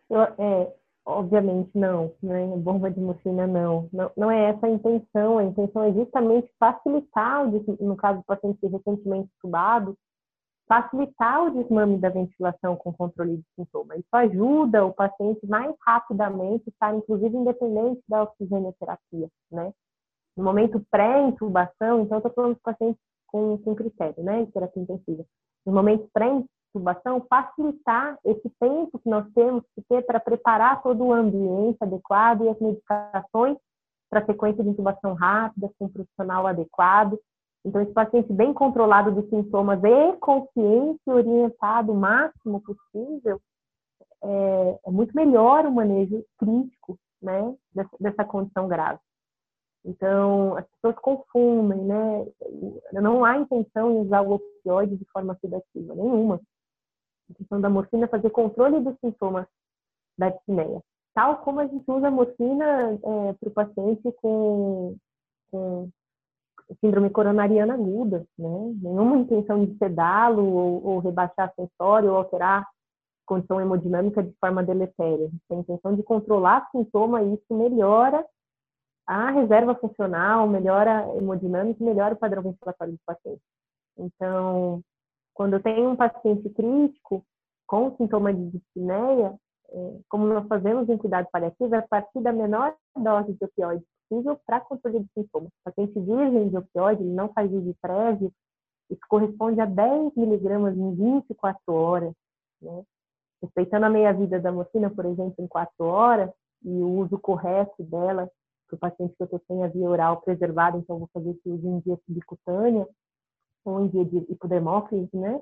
Eu, 0.10 0.22
é, 0.22 0.74
obviamente 1.06 1.70
não, 1.76 2.12
né? 2.24 2.48
Bomba 2.58 2.90
de 2.90 3.00
morfina 3.00 3.46
não. 3.46 3.88
não. 3.94 4.12
Não 4.18 4.32
é 4.32 4.50
essa 4.50 4.66
a 4.66 4.70
intenção. 4.70 5.38
A 5.38 5.44
intenção 5.44 5.84
é 5.84 5.94
justamente 5.94 6.52
facilitar, 6.60 7.46
no 7.80 7.96
caso 7.96 8.18
do 8.18 8.26
paciente 8.26 8.66
recentemente 8.66 9.30
estubado, 9.36 9.96
facilitar 10.72 11.44
o 11.44 11.51
desmame 11.51 11.98
da 11.98 12.08
ventilação 12.08 12.78
com 12.78 12.94
controle 12.94 13.36
de 13.36 13.44
sintomas. 13.58 14.00
Isso 14.00 14.16
ajuda 14.16 14.86
o 14.86 14.94
paciente 14.94 15.46
mais 15.46 15.75
rapidamente 15.86 16.70
estar, 16.70 16.96
inclusive, 16.96 17.36
independente 17.36 18.01
da 18.08 18.24
oxigenoterapia, 18.24 19.28
né? 19.51 19.74
No 20.38 20.46
momento 20.46 20.82
pré-intubação, 20.90 22.04
então, 22.04 22.20
estou 22.20 22.32
falando 22.32 22.54
dos 22.54 22.62
pacientes 22.62 23.01
com, 23.28 23.58
com 23.58 23.75
critério, 23.75 24.24
né, 24.24 24.46
de 24.46 24.51
terapia 24.54 24.82
intensiva. 24.82 25.25
No 25.66 25.74
momento 25.74 26.10
intubação, 26.74 27.25
facilitar 27.30 28.18
esse 28.24 28.50
tempo 28.58 28.98
que 28.98 29.10
nós 29.10 29.30
temos 29.34 29.66
que 29.75 29.82
ter 29.90 30.06
para 30.06 30.22
preparar 30.22 30.82
todo 30.82 31.04
o 31.04 31.12
ambiente 31.12 31.80
adequado 31.82 32.46
e 32.46 32.50
as 32.50 32.60
medicações 32.62 33.58
para 34.10 34.25
sequência 34.25 34.63
de 34.63 34.70
intubação 34.70 35.16
rápida, 35.16 35.70
com 35.78 35.86
um 35.86 35.90
profissional 35.90 36.48
adequado. 36.48 37.20
Então, 37.63 37.82
esse 37.82 37.94
paciente 37.94 38.34
bem 38.34 38.53
controlado 38.53 39.12
dos 39.12 39.30
sintomas 39.30 39.80
e 39.84 40.13
consciente 40.18 41.01
orientado 41.08 41.91
o 41.91 41.96
máximo 41.96 42.62
possível, 42.62 43.39
é, 44.24 44.80
é 44.86 44.91
muito 44.91 45.15
melhor 45.15 45.65
o 45.65 45.72
manejo 45.72 46.24
crítico 46.38 46.98
né, 47.22 47.56
dessa, 47.74 47.98
dessa 48.00 48.25
condição 48.25 48.68
grave. 48.68 49.00
Então, 49.84 50.56
as 50.58 50.65
pessoas 50.68 50.96
confundem, 51.00 51.80
né? 51.80 52.27
Não 52.94 53.25
há 53.25 53.38
intenção 53.38 53.91
em 53.91 54.01
usar 54.01 54.22
o 54.22 54.34
opioide 54.34 54.96
de 54.96 55.06
forma 55.06 55.36
sedativa, 55.41 55.96
nenhuma. 55.96 56.36
A 56.36 57.32
intenção 57.32 57.62
da 57.62 57.70
morfina 57.70 58.06
é 58.06 58.08
fazer 58.08 58.30
controle 58.30 58.80
dos 58.80 58.96
sintomas 59.00 59.48
da 60.18 60.30
dispneia. 60.30 60.84
Tal 61.13 61.39
como 61.39 61.60
a 61.60 61.68
gente 61.68 61.89
usa 61.89 62.08
a 62.08 62.12
morfina 62.12 62.94
é, 62.94 63.34
para 63.34 63.50
o 63.50 63.51
paciente 63.51 64.12
com, 64.22 64.96
com, 65.50 65.89
síndrome 66.80 67.10
coronariana 67.10 67.74
aguda, 67.74 68.25
né? 68.38 68.74
Nenhuma 68.82 69.18
intenção 69.18 69.66
de 69.66 69.78
sedá-lo 69.78 70.46
ou, 70.46 70.86
ou 70.86 71.00
rebaixar 71.00 71.54
sensório 71.56 72.12
ou 72.12 72.18
alterar 72.18 72.68
condição 73.25 73.62
hemodinâmica 73.62 74.22
de 74.22 74.34
forma 74.40 74.63
deletéria. 74.63 75.28
A 75.28 75.30
tem 75.48 75.58
a 75.58 75.62
intenção 75.62 75.96
de 75.96 76.04
controlar 76.04 76.70
sintoma 76.72 77.22
e 77.22 77.34
isso 77.34 77.54
melhora 77.54 78.25
a 79.08 79.32
reserva 79.32 79.75
funcional, 79.75 80.48
melhora 80.48 81.06
a 81.06 81.18
hemodinâmica 81.18 81.82
e 81.82 81.86
melhora 81.86 82.13
o 82.13 82.18
padrão 82.18 82.44
ventilatório 82.44 82.94
do 82.94 83.00
paciente. 83.06 83.42
Então, 83.98 84.82
quando 85.34 85.54
eu 85.54 85.62
tenho 85.62 85.90
um 85.90 85.96
paciente 85.96 86.50
crítico 86.50 87.25
com 87.68 87.96
sintoma 87.96 88.34
de 88.34 88.51
dispneia, 88.51 89.34
é, 89.70 90.00
como 90.10 90.25
nós 90.28 90.48
fazemos 90.48 90.90
em 90.90 90.98
cuidado 90.98 91.28
paliativo, 91.32 91.74
é 91.74 91.80
a 91.80 91.88
partir 91.88 92.22
da 92.22 92.32
menor 92.32 92.75
dose 92.96 93.34
de 93.34 93.46
opioide 93.46 93.86
possível 94.12 94.38
para 94.46 94.60
controle 94.60 95.00
de 95.00 95.10
sintomas. 95.13 95.50
O 95.50 95.63
paciente 95.63 96.00
virgem 96.00 96.50
de 96.50 96.58
opioide, 96.58 97.01
ele 97.01 97.13
não 97.13 97.32
faz 97.32 97.51
uso 97.51 97.74
prévio, 97.82 98.32
isso 98.89 99.01
corresponde 99.08 99.62
a 99.62 99.65
10 99.65 100.13
miligramas 100.15 100.77
em 100.77 100.96
24 100.96 101.74
horas, 101.74 102.13
né? 102.62 102.84
Respeitando 103.41 103.86
a 103.86 103.89
meia-vida 103.89 104.39
da 104.39 104.51
morfina, 104.51 104.89
por 104.89 105.06
exemplo, 105.06 105.36
em 105.39 105.48
4 105.48 105.86
horas, 105.86 106.30
e 106.63 106.70
o 106.70 107.00
uso 107.00 107.18
correto 107.18 107.84
dela 107.84 108.30
para 108.68 108.75
o 108.75 108.80
paciente 108.80 109.15
que 109.15 109.24
eu 109.24 109.41
tenho 109.48 109.63
a 109.63 109.68
via 109.68 109.89
oral 109.89 110.22
preservada, 110.22 110.77
então 110.77 111.00
vou 111.00 111.10
fazer 111.13 111.32
esse 111.32 111.50
uso 111.50 111.68
em 111.68 111.80
via 111.80 111.98
subcutânea 112.06 112.88
ou 113.65 113.82
em 113.82 113.88
via 113.88 114.06
de 114.06 114.18
hipodermófilis, 114.30 115.10
né? 115.13 115.41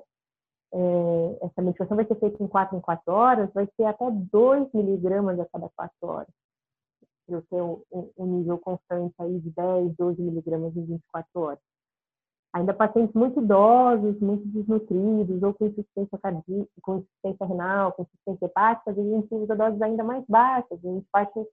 É, 0.72 1.46
essa 1.46 1.60
medicação 1.60 1.96
vai 1.96 2.06
ser 2.06 2.14
feita 2.14 2.42
em 2.42 2.46
4 2.46 2.76
em 2.76 2.80
4 2.80 3.12
horas, 3.12 3.52
vai 3.52 3.68
ser 3.76 3.84
até 3.84 4.08
2 4.10 4.72
miligramas 4.72 5.38
a 5.40 5.46
cada 5.46 5.68
4 5.76 5.94
horas. 6.02 6.28
Eu 7.30 7.42
tenho 7.50 7.82
um, 7.92 8.10
um 8.18 8.26
nível 8.38 8.58
constante 8.58 9.14
aí 9.18 9.38
de 9.40 9.50
10, 9.50 9.96
12 9.96 10.22
miligramas 10.22 10.76
em 10.76 10.84
24 10.84 11.40
horas. 11.40 11.58
Ainda 12.52 12.74
pacientes 12.74 13.14
muito 13.14 13.40
idosos, 13.40 14.18
muito 14.20 14.44
desnutridos, 14.48 15.42
ou 15.42 15.54
com 15.54 15.66
insuficiência 15.66 16.18
cardíaca, 16.18 16.70
com 16.82 16.98
insuficiência 16.98 17.46
renal, 17.46 17.92
com 17.92 18.02
insuficiência 18.02 18.46
hepática, 18.46 18.90
a 18.90 18.94
gente 18.94 19.34
usa 19.34 19.54
doses 19.54 19.80
ainda 19.80 20.02
mais 20.02 20.24
baixas. 20.28 20.72
A 20.72 20.88
gente 20.88 21.06
parte 21.12 21.46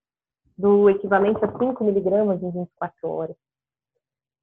do 0.57 0.89
equivalente 0.89 1.43
a 1.45 1.57
5 1.59 1.83
miligramas 1.83 2.41
em 2.41 2.49
24 2.49 3.07
horas. 3.07 3.35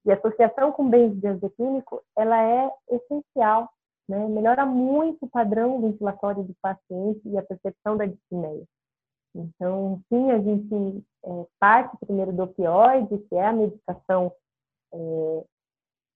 E 0.05 0.13
a 0.13 0.15
associação 0.15 0.71
com 0.71 0.89
benzodiazepínico, 0.89 2.03
ela 2.17 2.41
é 2.41 2.71
essencial, 2.91 3.69
né? 4.09 4.29
melhora 4.29 4.65
muito 4.65 5.25
o 5.25 5.29
padrão 5.29 5.81
ventilatório 5.81 6.45
do 6.45 6.55
paciente 6.63 7.21
e 7.25 7.37
a 7.37 7.43
percepção 7.43 7.97
da 7.97 8.07
dispneia. 8.07 8.65
Então, 9.35 10.01
sim, 10.09 10.31
a 10.31 10.39
gente 10.39 11.05
é, 11.25 11.47
parte 11.59 11.97
primeiro 11.99 12.33
do 12.33 12.45
opioide, 12.45 13.19
que 13.29 13.35
é 13.35 13.47
a 13.47 13.53
medicação 13.53 14.33
é, 14.93 15.45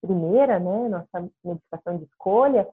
primeira, 0.01 0.59
né, 0.59 0.89
nossa 0.89 1.29
medicação 1.43 1.97
de 1.97 2.05
escolha, 2.05 2.67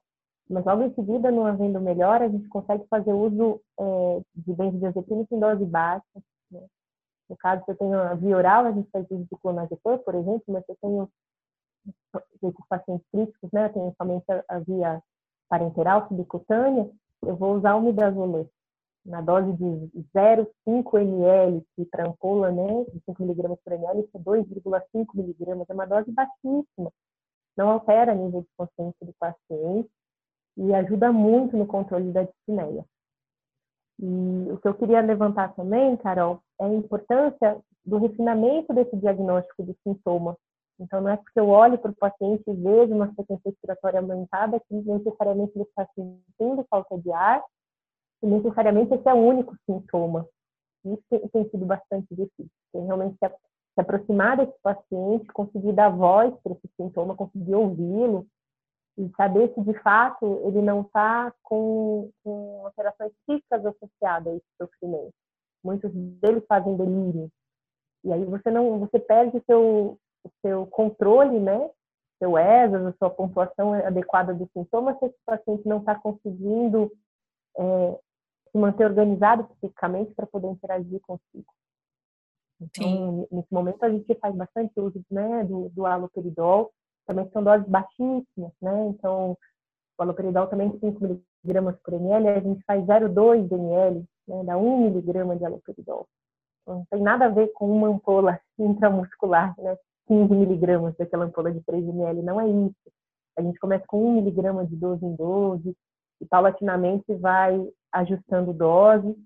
mas 0.48 0.64
logo 0.64 0.84
em 0.84 0.94
seguida, 0.94 1.30
não 1.30 1.46
havendo 1.46 1.80
melhor, 1.80 2.22
a 2.22 2.28
gente 2.28 2.46
consegue 2.48 2.86
fazer 2.88 3.12
uso 3.12 3.60
é, 3.80 4.22
de 4.36 4.52
benzodiazepínico 4.54 5.34
em 5.34 5.40
dose 5.40 5.64
baixa, 5.64 6.04
né? 6.50 6.64
No 7.28 7.36
caso, 7.36 7.64
se 7.64 7.72
eu 7.72 7.76
tenho 7.76 7.98
a 7.98 8.14
via 8.14 8.36
oral, 8.36 8.66
a 8.66 8.72
gente 8.72 8.88
faz 8.92 9.04
uso 9.10 9.24
de 9.24 9.36
clonazepam, 9.42 9.98
por 9.98 10.14
exemplo, 10.14 10.44
mas 10.46 10.64
se 10.64 10.70
eu 10.70 10.76
tenho 10.80 11.10
pacientes 12.68 13.06
críticos, 13.10 13.50
né, 13.52 13.66
eu 13.66 13.72
tenho 13.72 13.94
somente 13.96 14.24
a, 14.48 14.58
via 14.60 15.02
parenteral 15.48 16.06
subcutânea, 16.06 16.88
eu 17.22 17.34
vou 17.34 17.56
usar 17.56 17.74
o 17.74 17.80
midazolam 17.80 18.48
na 19.06 19.20
dose 19.20 19.52
de 19.52 19.90
0,5 20.14 21.00
ml, 21.00 21.62
que 21.74 21.84
para 21.86 22.06
ampola, 22.06 22.50
né, 22.50 22.84
de 22.92 23.00
5 23.06 23.22
mg 23.22 23.56
por 23.64 23.72
ml, 23.72 24.00
isso 24.00 24.16
é 24.16 24.20
2,5 24.20 25.06
mg, 25.14 25.64
é 25.68 25.72
uma 25.72 25.86
dose 25.86 26.10
baixíssima. 26.10 26.92
Não 27.56 27.70
altera 27.70 28.14
nível 28.14 28.42
de 28.42 28.48
consciência 28.56 29.06
do 29.06 29.14
paciente 29.18 29.88
e 30.56 30.74
ajuda 30.74 31.12
muito 31.12 31.56
no 31.56 31.66
controle 31.66 32.12
da 32.12 32.24
dispneia. 32.24 32.84
E 33.98 34.52
o 34.52 34.58
que 34.58 34.68
eu 34.68 34.74
queria 34.74 35.00
levantar 35.00 35.54
também, 35.54 35.96
Carol, 35.96 36.40
é 36.60 36.66
a 36.66 36.74
importância 36.74 37.58
do 37.84 37.98
refinamento 37.98 38.74
desse 38.74 38.96
diagnóstico 38.96 39.62
de 39.62 39.74
sintoma. 39.82 40.36
Então, 40.78 41.00
não 41.00 41.10
é 41.10 41.16
porque 41.16 41.40
eu 41.40 41.48
olho 41.48 41.78
para 41.78 41.90
o 41.90 41.96
paciente 41.96 42.42
e 42.46 42.54
vejo 42.54 42.94
uma 42.94 43.12
frequência 43.14 43.50
respiratória 43.50 44.00
aumentada 44.00 44.60
que 44.60 44.74
necessariamente 44.74 45.52
ele 45.54 45.64
está 45.64 45.86
sentindo 45.94 46.66
falta 46.68 46.98
de 46.98 47.10
ar 47.12 47.42
e 48.22 48.26
necessariamente 48.26 48.94
esse 48.94 49.08
é 49.08 49.14
o 49.14 49.18
único 49.18 49.56
sintoma. 49.66 50.26
Isso 50.84 51.28
tem, 51.32 51.48
sido 51.50 51.66
bastante 51.66 52.06
difícil. 52.10 52.50
Tem 52.72 52.84
realmente 52.84 53.16
se, 53.18 53.28
se 53.28 53.80
aproximar 53.80 54.36
desse 54.36 54.56
paciente, 54.62 55.26
conseguir 55.28 55.72
dar 55.72 55.88
voz 55.90 56.34
para 56.42 56.52
esse 56.52 56.68
sintoma, 56.76 57.16
conseguir 57.16 57.54
ouvi-lo, 57.54 58.26
e 58.98 59.10
saber 59.16 59.52
se 59.54 59.60
de 59.60 59.74
fato 59.82 60.40
ele 60.46 60.62
não 60.62 60.80
está 60.80 61.32
com, 61.42 62.10
com 62.24 62.62
alterações 62.64 63.12
físicas 63.26 63.64
associadas 63.66 64.32
a 64.32 64.36
esse 64.36 64.46
sofrimento. 64.60 65.12
Muitos 65.62 65.92
deles 65.92 66.44
fazem 66.48 66.76
delírio. 66.76 67.30
E 68.04 68.12
aí 68.12 68.24
você 68.24 68.50
não, 68.50 68.78
você 68.78 68.98
perde 68.98 69.42
seu, 69.44 69.98
o 70.24 70.30
seu 70.40 70.66
controle, 70.68 71.38
né? 71.38 71.70
Seu 72.18 72.38
ESAS, 72.38 72.86
a 72.86 72.92
sua 72.92 73.10
pontuação 73.10 73.74
adequada 73.74 74.32
dos 74.32 74.48
sintomas, 74.52 74.98
se 74.98 75.06
esse 75.06 75.18
paciente 75.26 75.68
não 75.68 75.78
está 75.78 75.94
conseguindo 75.94 76.90
é, 77.58 78.00
se 78.56 78.58
manter 78.58 78.86
organizado 78.86 79.44
psiquicamente 79.44 80.14
para 80.14 80.26
poder 80.26 80.48
interagir 80.48 80.98
consigo. 81.02 81.52
Então, 82.58 82.88
Sim. 82.88 83.26
nesse 83.30 83.52
momento, 83.52 83.84
a 83.84 83.90
gente 83.90 84.14
faz 84.14 84.34
bastante 84.34 84.72
uso 84.80 85.04
né, 85.10 85.44
do, 85.44 85.68
do 85.68 85.84
haloperidol, 85.84 86.72
também 87.06 87.28
são 87.30 87.44
doses 87.44 87.68
baixíssimas, 87.68 88.52
né? 88.60 88.86
Então, 88.88 89.36
o 89.98 90.02
haloperidol 90.02 90.46
também 90.46 90.70
5 90.80 91.20
miligramas 91.44 91.76
por 91.84 91.94
ml, 91.94 92.28
a 92.28 92.40
gente 92.40 92.64
faz 92.64 92.82
0,2 92.84 93.52
ml, 93.52 94.04
né? 94.26 94.44
Dá 94.44 94.56
1 94.56 94.80
miligrama 94.84 95.36
de 95.36 95.44
haloperidol. 95.44 96.08
Então, 96.62 96.78
não 96.78 96.86
tem 96.86 97.02
nada 97.02 97.26
a 97.26 97.28
ver 97.28 97.48
com 97.52 97.70
uma 97.70 97.88
ampola 97.88 98.40
intramuscular, 98.58 99.54
né? 99.58 99.76
15 100.08 100.34
miligramas 100.34 100.96
daquela 100.96 101.26
ampola 101.26 101.52
de 101.52 101.60
3 101.62 101.86
ml, 101.86 102.22
não 102.22 102.40
é 102.40 102.48
isso. 102.48 102.90
A 103.36 103.42
gente 103.42 103.58
começa 103.58 103.84
com 103.86 104.02
1 104.02 104.14
miligrama 104.14 104.64
de 104.64 104.74
12 104.74 105.04
em 105.04 105.14
12 105.14 105.76
e 106.20 106.26
paulatinamente 106.26 107.14
vai 107.14 107.60
ajustando 107.92 108.52
dose 108.52 109.16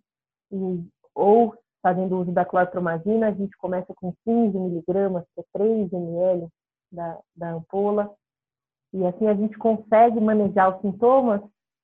e, 0.53 0.85
ou 1.15 1.55
fazendo 1.83 2.19
uso 2.19 2.33
da 2.33 2.45
clorpromazina, 2.45 3.29
a 3.29 3.33
gente 3.33 3.57
começa 3.57 3.93
com 3.95 4.13
15 4.25 4.59
miligramas, 4.59 5.25
que 5.35 5.41
é 5.41 5.45
3 5.53 5.93
ml 5.93 6.49
da, 6.93 7.19
da 7.35 7.51
ampola. 7.53 8.13
E 8.93 9.07
assim 9.07 9.27
a 9.29 9.35
gente 9.35 9.57
consegue 9.57 10.21
manejar 10.21 10.75
os 10.75 10.81
sintomas 10.83 11.41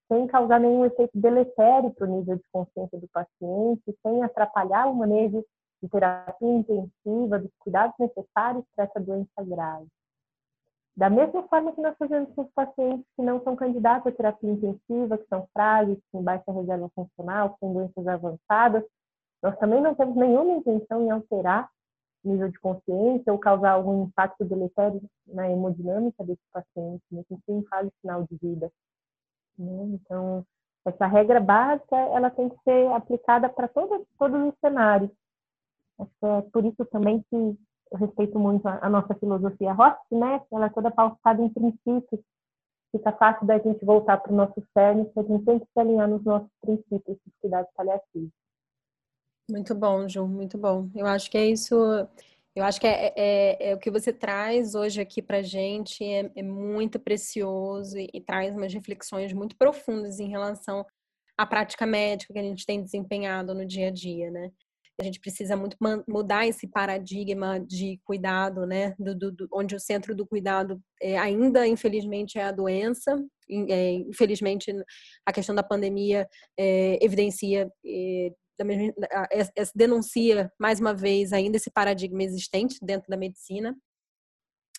sem 0.09 0.27
causar 0.27 0.61
nenhum 0.61 0.85
efeito 0.85 1.19
deletério 1.19 1.93
para 1.93 2.07
o 2.07 2.19
nível 2.19 2.37
de 2.37 2.45
consciência 2.53 2.99
do 2.99 3.09
paciente, 3.09 3.99
sem 4.03 4.23
atrapalhar 4.23 4.87
o 4.87 4.95
manejo 4.95 5.45
de 5.83 5.89
terapia 5.89 6.49
intensiva, 6.49 7.39
dos 7.39 7.51
cuidados 7.59 7.95
necessários 7.99 8.65
para 8.75 8.85
essa 8.85 9.01
doença 9.01 9.45
grave. 9.45 9.87
Da 10.97 11.11
mesma 11.11 11.43
forma 11.49 11.73
que 11.73 11.81
nós 11.81 11.95
fazemos 11.99 12.33
com 12.35 12.43
os 12.43 12.51
pacientes 12.53 13.05
que 13.15 13.23
não 13.23 13.43
são 13.43 13.55
candidatos 13.55 14.13
à 14.13 14.17
terapia 14.17 14.51
intensiva, 14.51 15.19
que 15.19 15.27
são 15.29 15.47
frágeis, 15.53 15.99
com 16.11 16.23
baixa 16.23 16.51
reserva 16.51 16.91
funcional, 16.95 17.57
com 17.61 17.73
doenças 17.75 18.07
avançadas, 18.07 18.83
nós 19.43 19.59
também 19.59 19.81
não 19.83 19.95
temos 19.95 20.17
nenhuma 20.17 20.55
intenção 20.55 21.03
em 21.03 21.11
alterar 21.11 21.69
nível 22.25 22.49
de 22.49 22.59
consciência 22.59 23.33
ou 23.33 23.39
causar 23.39 23.73
algum 23.73 24.05
impacto 24.05 24.45
deletério 24.45 25.01
na 25.27 25.49
hemodinâmica 25.49 26.25
desse 26.25 26.43
paciente, 26.53 27.03
mesmo 27.11 27.41
que 27.45 27.53
em 27.53 27.63
fase 27.65 27.91
final 28.01 28.25
de 28.25 28.37
vida. 28.37 28.73
Né? 29.59 29.85
Então, 29.95 30.45
essa 30.85 31.07
regra 31.07 31.41
básica, 31.41 31.97
ela 31.97 32.31
tem 32.31 32.49
que 32.49 32.57
ser 32.65 32.89
aplicada 32.93 33.49
para 33.49 33.69
todos, 33.69 34.05
todos 34.19 34.49
os 34.49 34.55
cenários. 34.61 35.11
Acho 35.99 36.11
que 36.21 36.27
é 36.27 36.43
por 36.53 36.65
isso 36.65 36.85
também 36.87 37.25
que 37.31 37.57
eu 37.91 37.99
respeito 37.99 38.39
muito 38.39 38.67
a, 38.67 38.79
a 38.83 38.91
nossa 38.91 39.15
filosofia 39.15 39.73
Ross, 39.73 39.97
né? 40.11 40.41
Ela 40.53 40.67
é 40.67 40.71
toda 40.71 40.91
pautada 40.91 41.43
em 41.43 41.49
princípios 41.49 42.21
fica 42.97 43.13
fácil 43.13 43.47
da 43.47 43.59
gente 43.59 43.85
voltar 43.85 44.17
para 44.19 44.33
o 44.33 44.37
nosso 44.37 44.63
cerne 44.73 45.05
se 45.13 45.19
a 45.19 45.23
gente 45.23 45.45
tem 45.45 45.59
que 45.59 45.67
se 45.67 45.81
alinhar 45.81 46.09
nos 46.09 46.25
nossos 46.25 46.51
princípios 46.61 47.17
de 47.25 47.33
cuidados 47.41 47.71
paliativos. 47.75 48.31
Muito 49.51 49.75
bom, 49.75 50.09
Ju, 50.09 50.27
muito 50.27 50.59
bom. 50.59 50.91
Eu 50.95 51.07
acho 51.07 51.31
que 51.31 51.39
é 51.39 51.47
isso. 51.47 51.75
Eu 52.55 52.65
acho 52.65 52.81
que 52.81 52.87
é, 52.87 53.13
é, 53.17 53.71
é 53.71 53.75
o 53.75 53.79
que 53.79 53.91
você 53.91 54.13
traz 54.13 54.75
hoje 54.75 55.01
aqui 55.01 55.23
para 55.23 55.43
gente 55.43 56.03
é, 56.03 56.31
é, 56.35 56.43
muito 56.43 56.99
precioso 56.99 57.99
e, 57.99 58.09
e 58.13 58.21
traz 58.21 58.57
umas 58.57 58.73
reflexões 58.73 59.33
muito 59.33 59.57
profundas 59.57 60.19
em 60.19 60.29
relação 60.29 60.85
à 61.37 61.47
prática 61.47 61.87
médica 61.87 62.33
que 62.33 62.39
a 62.39 62.43
gente 62.43 62.67
tem 62.67 62.83
desempenhado 62.83 63.55
no 63.55 63.65
dia 63.65 63.89
a 63.89 63.91
dia, 63.91 64.31
né? 64.31 64.51
A 64.99 65.05
gente 65.05 65.21
precisa 65.21 65.57
muito 65.57 65.77
mudar 66.09 66.47
esse 66.47 66.67
paradigma 66.67 67.61
de 67.61 68.01
cuidado, 68.05 68.67
né? 68.67 68.95
Do, 68.99 69.15
do, 69.15 69.33
do 69.33 69.49
onde 69.53 69.75
o 69.75 69.81
centro 69.81 70.15
do 70.15 70.27
cuidado 70.27 70.81
é, 71.03 71.19
ainda, 71.19 71.67
infelizmente, 71.67 72.39
é 72.39 72.45
a 72.45 72.53
doença. 72.53 73.23
É, 73.69 73.93
infelizmente, 73.93 74.73
a 75.25 75.33
questão 75.33 75.55
da 75.55 75.63
pandemia 75.63 76.27
é, 76.59 76.99
evidencia 77.05 77.71
denuncia 79.75 80.51
mais 80.59 80.81
uma 80.81 80.95
vez 80.95 81.33
ainda 81.33 81.59
esse 81.59 81.71
paradigma 81.71 82.23
existente 82.23 82.79
dentro 82.83 83.07
da 83.11 83.17
medicina 83.17 83.77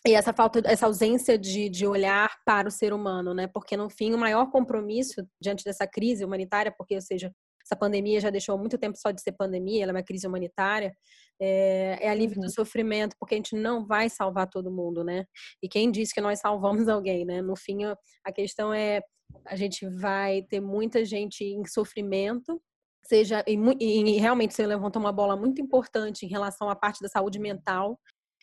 e 0.06 0.14
essa 0.14 0.32
falta, 0.32 0.62
essa 0.64 0.86
ausência 0.86 1.36
de, 1.36 1.68
de 1.68 1.86
olhar 1.86 2.30
para 2.44 2.68
o 2.68 2.70
ser 2.70 2.92
humano, 2.92 3.34
né? 3.34 3.46
Porque 3.48 3.76
no 3.76 3.90
fim 3.90 4.14
o 4.14 4.18
maior 4.18 4.50
compromisso 4.50 5.26
diante 5.40 5.64
dessa 5.64 5.86
crise 5.86 6.24
humanitária, 6.24 6.72
porque 6.76 6.94
ou 6.94 7.00
seja 7.00 7.32
essa 7.68 7.78
pandemia 7.78 8.20
já 8.20 8.30
deixou 8.30 8.56
muito 8.56 8.78
tempo 8.78 8.96
só 8.96 9.10
de 9.10 9.20
ser 9.20 9.32
pandemia, 9.32 9.82
ela 9.82 9.92
é 9.92 9.96
uma 9.96 10.02
crise 10.02 10.26
humanitária, 10.26 10.94
é, 11.40 11.98
é 12.00 12.08
alívio 12.08 12.38
uhum. 12.38 12.46
do 12.46 12.50
sofrimento, 12.50 13.14
porque 13.20 13.34
a 13.34 13.38
gente 13.38 13.54
não 13.54 13.86
vai 13.86 14.08
salvar 14.08 14.48
todo 14.48 14.72
mundo, 14.72 15.04
né? 15.04 15.24
E 15.62 15.68
quem 15.68 15.90
disse 15.90 16.14
que 16.14 16.20
nós 16.20 16.40
salvamos 16.40 16.88
alguém, 16.88 17.24
né? 17.26 17.42
No 17.42 17.54
fim, 17.56 17.84
a 18.24 18.32
questão 18.32 18.72
é 18.72 19.02
a 19.46 19.54
gente 19.54 19.86
vai 19.86 20.42
ter 20.42 20.58
muita 20.58 21.04
gente 21.04 21.44
em 21.44 21.62
sofrimento, 21.66 22.60
seja 23.04 23.44
e, 23.46 23.56
e 23.78 24.18
realmente 24.18 24.54
você 24.54 24.66
levantou 24.66 25.00
uma 25.00 25.12
bola 25.12 25.36
muito 25.36 25.60
importante 25.60 26.24
em 26.24 26.28
relação 26.28 26.70
à 26.70 26.74
parte 26.74 27.02
da 27.02 27.08
saúde 27.08 27.38
mental, 27.38 27.98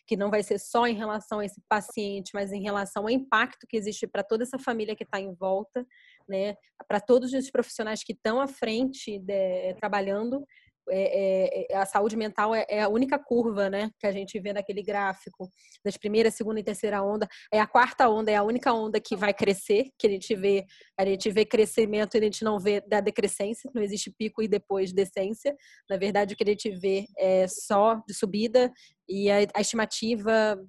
que 0.08 0.16
não 0.16 0.30
vai 0.30 0.44
ser 0.44 0.60
só 0.60 0.86
em 0.86 0.94
relação 0.94 1.40
a 1.40 1.46
esse 1.46 1.60
paciente, 1.68 2.30
mas 2.36 2.52
em 2.52 2.62
relação 2.62 3.04
ao 3.04 3.10
impacto 3.10 3.66
que 3.68 3.76
existe 3.76 4.06
para 4.06 4.24
toda 4.24 4.44
essa 4.44 4.60
família 4.60 4.96
que 4.96 5.04
está 5.04 5.20
em 5.20 5.34
volta 5.34 5.84
né, 6.28 6.56
para 6.88 7.00
todos 7.00 7.34
os 7.34 7.50
profissionais 7.50 8.04
que 8.04 8.14
estão 8.14 8.40
à 8.40 8.48
frente 8.48 9.20
de, 9.20 9.74
trabalhando. 9.76 10.46
É, 10.88 11.72
é, 11.72 11.74
é, 11.74 11.78
a 11.78 11.86
saúde 11.86 12.16
mental 12.16 12.54
é, 12.54 12.64
é, 12.70 12.84
a 12.84 12.88
única 12.88 13.18
curva, 13.18 13.72
né, 13.72 13.90
que 14.00 14.06
a 14.06 14.12
gente 14.12 14.40
vê 14.40 14.54
naquele 14.54 14.84
gráfico 14.84 15.50
das 15.84 15.98
primeira, 15.98 16.30
segunda 16.30 16.60
e 16.60 16.64
terceira 16.64 17.02
onda. 17.02 17.28
É 17.52 17.60
a 17.60 17.66
quarta 17.66 18.08
onda, 18.08 18.30
é 18.30 18.36
a 18.36 18.44
única 18.44 18.72
onda 18.72 19.00
que 19.00 19.16
vai 19.16 19.34
crescer, 19.34 19.90
que 19.98 20.06
a 20.06 20.10
gente 20.10 20.36
vê, 20.36 20.64
a 20.98 21.04
gente 21.04 21.32
vê 21.32 21.44
crescimento 21.44 22.16
e 22.16 22.20
a 22.20 22.22
gente 22.22 22.44
não 22.44 22.60
vê 22.60 22.82
da 22.82 23.00
decrescência, 23.02 23.70
não 23.74 23.82
existe 23.82 24.12
pico 24.12 24.44
e 24.44 24.48
depois 24.48 24.94
descência. 24.94 25.56
Na 25.90 25.98
verdade, 25.98 26.36
o 26.36 26.38
que 26.38 26.44
a 26.44 26.52
gente 26.52 26.70
vê 26.70 27.08
é 27.18 27.48
só 27.48 27.96
de 28.08 28.14
subida 28.14 28.72
e 29.10 29.32
a, 29.32 29.38
a 29.56 29.62
estimativa 29.62 30.60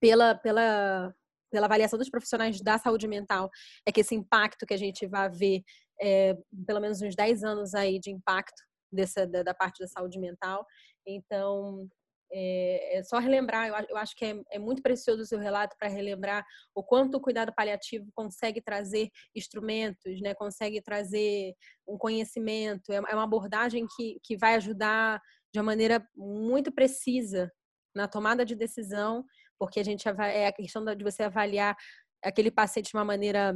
pela, 0.00 0.34
pela 0.34 1.14
pela 1.50 1.66
avaliação 1.66 1.98
dos 1.98 2.10
profissionais 2.10 2.60
da 2.60 2.78
saúde 2.78 3.08
mental, 3.08 3.50
é 3.86 3.92
que 3.92 4.00
esse 4.00 4.14
impacto 4.14 4.66
que 4.66 4.74
a 4.74 4.78
gente 4.78 5.06
vai 5.06 5.28
ver, 5.28 5.62
é, 6.00 6.36
pelo 6.66 6.80
menos 6.80 7.02
uns 7.02 7.14
10 7.14 7.44
anos 7.44 7.74
aí 7.74 7.98
de 7.98 8.10
impacto 8.10 8.62
dessa, 8.92 9.26
da, 9.26 9.42
da 9.42 9.54
parte 9.54 9.80
da 9.80 9.88
saúde 9.88 10.18
mental. 10.18 10.64
Então, 11.06 11.88
é, 12.32 12.98
é 12.98 13.02
só 13.02 13.18
relembrar, 13.18 13.68
eu, 13.68 13.74
eu 13.88 13.96
acho 13.96 14.14
que 14.14 14.24
é, 14.24 14.40
é, 14.52 14.58
muito 14.58 14.82
precioso 14.82 15.22
o 15.22 15.26
seu 15.26 15.38
relato 15.38 15.76
para 15.78 15.88
relembrar 15.88 16.44
o 16.74 16.82
quanto 16.82 17.16
o 17.16 17.20
cuidado 17.20 17.52
paliativo 17.54 18.08
consegue 18.14 18.60
trazer 18.60 19.10
instrumentos, 19.34 20.20
né, 20.20 20.34
consegue 20.34 20.80
trazer 20.80 21.54
um 21.86 21.98
conhecimento, 21.98 22.92
é, 22.92 22.96
é 22.96 23.14
uma 23.14 23.24
abordagem 23.24 23.86
que, 23.96 24.20
que 24.22 24.36
vai 24.36 24.54
ajudar 24.54 25.20
de 25.52 25.58
uma 25.58 25.66
maneira 25.66 26.06
muito 26.16 26.70
precisa 26.70 27.50
na 27.94 28.06
tomada 28.06 28.44
de 28.44 28.54
decisão 28.54 29.24
porque 29.60 29.78
a 29.78 29.84
gente 29.84 30.08
é 30.08 30.46
a 30.46 30.52
questão 30.52 30.82
de 30.82 31.04
você 31.04 31.24
avaliar 31.24 31.76
aquele 32.24 32.50
paciente 32.50 32.88
de 32.90 32.96
uma 32.96 33.04
maneira 33.04 33.54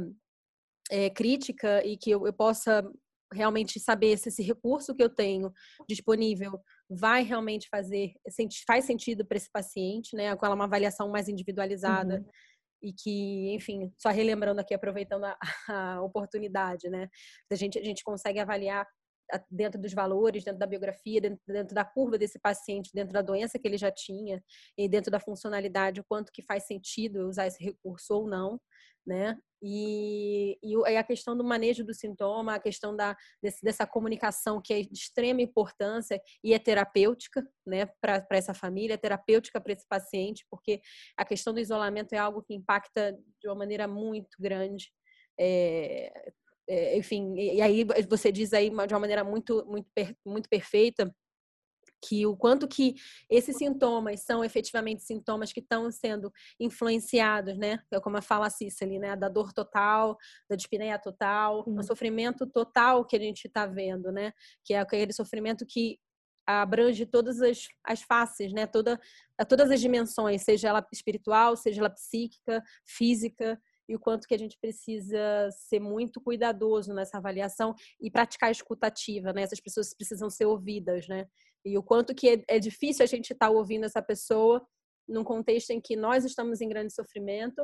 é, 0.91 1.09
crítica 1.09 1.83
e 1.83 1.97
que 1.97 2.11
eu, 2.11 2.27
eu 2.27 2.33
possa 2.33 2.87
realmente 3.33 3.79
saber 3.79 4.15
se 4.17 4.29
esse 4.29 4.43
recurso 4.43 4.95
que 4.95 5.01
eu 5.01 5.09
tenho 5.09 5.51
disponível 5.89 6.61
vai 6.87 7.23
realmente 7.23 7.67
fazer 7.69 8.13
faz 8.67 8.85
sentido 8.85 9.25
para 9.25 9.37
esse 9.37 9.49
paciente, 9.51 10.15
né? 10.15 10.35
Com 10.35 10.45
ela 10.45 10.55
uma 10.55 10.65
avaliação 10.65 11.09
mais 11.09 11.27
individualizada 11.27 12.19
uhum. 12.19 12.29
e 12.83 12.93
que, 12.93 13.51
enfim, 13.55 13.91
só 13.97 14.09
relembrando 14.09 14.61
aqui, 14.61 14.75
aproveitando 14.75 15.25
a, 15.25 15.37
a 15.97 16.01
oportunidade, 16.03 16.87
né? 16.87 17.09
A 17.51 17.55
gente 17.55 17.79
a 17.79 17.83
gente 17.83 18.03
consegue 18.03 18.39
avaliar 18.39 18.85
dentro 19.49 19.79
dos 19.79 19.93
valores, 19.93 20.43
dentro 20.43 20.59
da 20.59 20.67
biografia, 20.67 21.21
dentro, 21.21 21.39
dentro, 21.47 21.75
da 21.75 21.85
curva 21.85 22.17
desse 22.17 22.39
paciente, 22.39 22.91
dentro 22.93 23.13
da 23.13 23.21
doença 23.21 23.59
que 23.59 23.67
ele 23.67 23.77
já 23.77 23.91
tinha 23.91 24.43
e 24.77 24.87
dentro 24.87 25.11
da 25.11 25.19
funcionalidade, 25.19 25.99
o 25.99 26.05
quanto 26.07 26.31
que 26.31 26.41
faz 26.41 26.65
sentido 26.65 27.27
usar 27.27 27.47
esse 27.47 27.63
recurso 27.63 28.13
ou 28.13 28.27
não, 28.27 28.59
né? 29.05 29.37
E, 29.61 30.59
e 30.61 30.75
a 30.95 31.03
questão 31.03 31.35
do 31.35 31.43
manejo 31.43 31.83
do 31.83 31.93
sintoma, 31.93 32.55
a 32.55 32.59
questão 32.59 32.95
da, 32.95 33.15
desse, 33.41 33.63
dessa 33.63 33.87
comunicação 33.87 34.61
que 34.61 34.73
é 34.73 34.81
de 34.81 34.93
extrema 34.93 35.41
importância 35.41 36.21
e 36.43 36.53
é 36.53 36.59
terapêutica, 36.59 37.43
né, 37.65 37.87
para 37.99 38.23
essa 38.31 38.53
família, 38.53 38.93
é 38.93 38.97
terapêutica 38.97 39.59
para 39.59 39.73
esse 39.73 39.87
paciente, 39.87 40.45
porque 40.51 40.81
a 41.17 41.25
questão 41.25 41.51
do 41.51 41.59
isolamento 41.59 42.13
é 42.13 42.17
algo 42.17 42.43
que 42.43 42.53
impacta 42.53 43.17
de 43.41 43.47
uma 43.47 43.55
maneira 43.55 43.87
muito 43.87 44.37
grande 44.39 44.91
é, 45.39 46.31
é, 46.67 46.97
enfim, 46.97 47.35
e 47.35 47.61
aí 47.61 47.85
você 48.09 48.31
diz 48.31 48.53
aí 48.53 48.69
de 48.69 48.93
uma 48.93 48.99
maneira 48.99 49.23
muito, 49.23 49.65
muito, 49.67 49.87
muito 50.25 50.49
perfeita 50.49 51.13
que 52.07 52.25
o 52.25 52.35
quanto 52.35 52.67
que 52.67 52.95
esses 53.29 53.57
sintomas 53.57 54.21
são 54.21 54.43
efetivamente 54.43 55.03
sintomas 55.03 55.51
que 55.51 55.59
estão 55.59 55.89
sendo 55.91 56.31
influenciados, 56.59 57.57
né? 57.57 57.79
É 57.91 57.99
como 57.99 58.21
fala 58.21 58.47
a 58.47 58.49
Cicely, 58.49 58.99
né? 58.99 59.15
Da 59.15 59.27
dor 59.27 59.51
total, 59.53 60.17
da 60.49 60.55
dispneia 60.55 60.99
total, 60.99 61.63
o 61.67 61.83
sofrimento 61.83 62.45
total 62.45 63.05
que 63.05 63.15
a 63.15 63.19
gente 63.19 63.45
está 63.45 63.65
vendo, 63.65 64.11
né? 64.11 64.33
Que 64.63 64.73
é 64.73 64.79
aquele 64.79 65.13
sofrimento 65.13 65.65
que 65.65 65.99
abrange 66.47 67.07
todas 67.07 67.41
as, 67.41 67.67
as 67.83 68.01
faces, 68.03 68.53
né? 68.53 68.67
Toda, 68.67 68.99
todas 69.49 69.71
as 69.71 69.81
dimensões, 69.81 70.43
seja 70.43 70.69
ela 70.69 70.85
espiritual, 70.93 71.55
seja 71.55 71.81
ela 71.81 71.89
psíquica, 71.89 72.63
física 72.85 73.59
e 73.87 73.95
o 73.95 73.99
quanto 73.99 74.27
que 74.27 74.33
a 74.33 74.37
gente 74.37 74.57
precisa 74.59 75.49
ser 75.51 75.79
muito 75.79 76.21
cuidadoso 76.21 76.93
nessa 76.93 77.17
avaliação 77.17 77.73
e 78.01 78.09
praticar 78.09 78.49
a 78.49 78.51
escutativa, 78.51 79.31
né? 79.33 79.43
Essas 79.43 79.59
pessoas 79.59 79.93
precisam 79.93 80.29
ser 80.29 80.45
ouvidas, 80.45 81.07
né? 81.07 81.25
E 81.63 81.77
o 81.77 81.83
quanto 81.83 82.13
que 82.13 82.29
é, 82.29 82.43
é 82.47 82.59
difícil 82.59 83.03
a 83.03 83.07
gente 83.07 83.31
estar 83.33 83.47
tá 83.47 83.51
ouvindo 83.51 83.85
essa 83.85 84.01
pessoa 84.01 84.65
num 85.07 85.23
contexto 85.23 85.71
em 85.71 85.81
que 85.81 85.95
nós 85.95 86.25
estamos 86.25 86.61
em 86.61 86.69
grande 86.69 86.93
sofrimento 86.93 87.61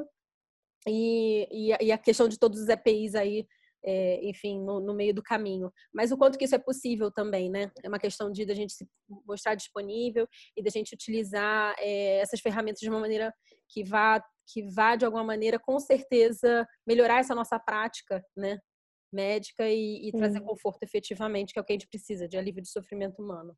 e, 0.88 1.48
e, 1.52 1.86
e 1.86 1.92
a 1.92 1.98
questão 1.98 2.28
de 2.28 2.38
todos 2.38 2.62
os 2.62 2.70
EPIs 2.70 3.16
aí 3.16 3.46
é, 3.84 4.24
enfim, 4.24 4.60
no, 4.60 4.80
no, 4.80 4.94
meio 4.94 5.14
do 5.14 5.24
caminho. 5.24 5.72
Mas 5.94 6.12
o 6.12 6.18
quanto 6.18 6.38
que 6.38 6.46
isso 6.46 6.56
é 6.56 6.60
possível 6.60 7.12
também, 7.12 7.50
né? 7.50 7.72
É 7.84 7.88
uma 7.88 8.00
questão 8.00 8.32
de 8.32 8.44
a 8.44 8.54
gente 8.54 8.74
se 8.74 8.88
mostrar 9.26 9.56
disponível 9.56 10.28
e 10.56 10.64
da 10.64 10.70
gente 10.70 10.94
utilizar 10.94 11.76
é, 11.80 12.20
essas 12.20 12.40
ferramentas 12.40 12.80
de 12.80 12.90
uma 12.90 13.00
maneira 13.00 13.34
que 13.70 13.84
vá 13.84 14.24
que 14.48 14.64
vá 14.64 14.96
de 14.96 15.06
alguma 15.06 15.24
maneira 15.24 15.60
com 15.60 15.80
certeza 15.80 16.68
melhorar 16.86 17.20
essa 17.20 17.36
nossa 17.36 17.60
prática, 17.60 18.24
né? 18.36 18.60
Médica 19.14 19.68
e, 19.70 20.08
e 20.08 20.12
trazer 20.12 20.42
conforto 20.42 20.84
efetivamente, 20.84 21.54
que 21.54 21.60
é 21.60 21.62
o 21.62 21.66
que 21.66 21.74
a 21.74 21.76
gente 21.76 21.88
precisa, 21.88 22.28
de 22.28 22.38
alívio 22.38 22.62
de 22.62 22.70
sofrimento 22.70 23.22
humano. 23.22 23.56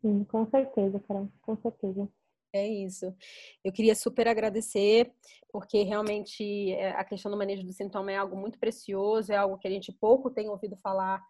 Sim, 0.00 0.24
com 0.24 0.46
certeza, 0.46 0.98
Carol, 1.00 1.30
com 1.42 1.56
certeza. 1.56 2.08
É 2.52 2.66
isso. 2.66 3.14
Eu 3.62 3.72
queria 3.72 3.94
super 3.94 4.26
agradecer, 4.26 5.12
porque 5.52 5.82
realmente 5.82 6.72
é, 6.72 6.90
a 6.90 7.04
questão 7.04 7.30
do 7.30 7.38
manejo 7.38 7.64
do 7.64 7.72
sintoma 7.72 8.10
é 8.10 8.16
algo 8.16 8.36
muito 8.36 8.58
precioso, 8.58 9.32
é 9.32 9.36
algo 9.36 9.58
que 9.58 9.68
a 9.68 9.70
gente 9.70 9.92
pouco 9.92 10.30
tem 10.30 10.48
ouvido 10.48 10.76
falar 10.76 11.22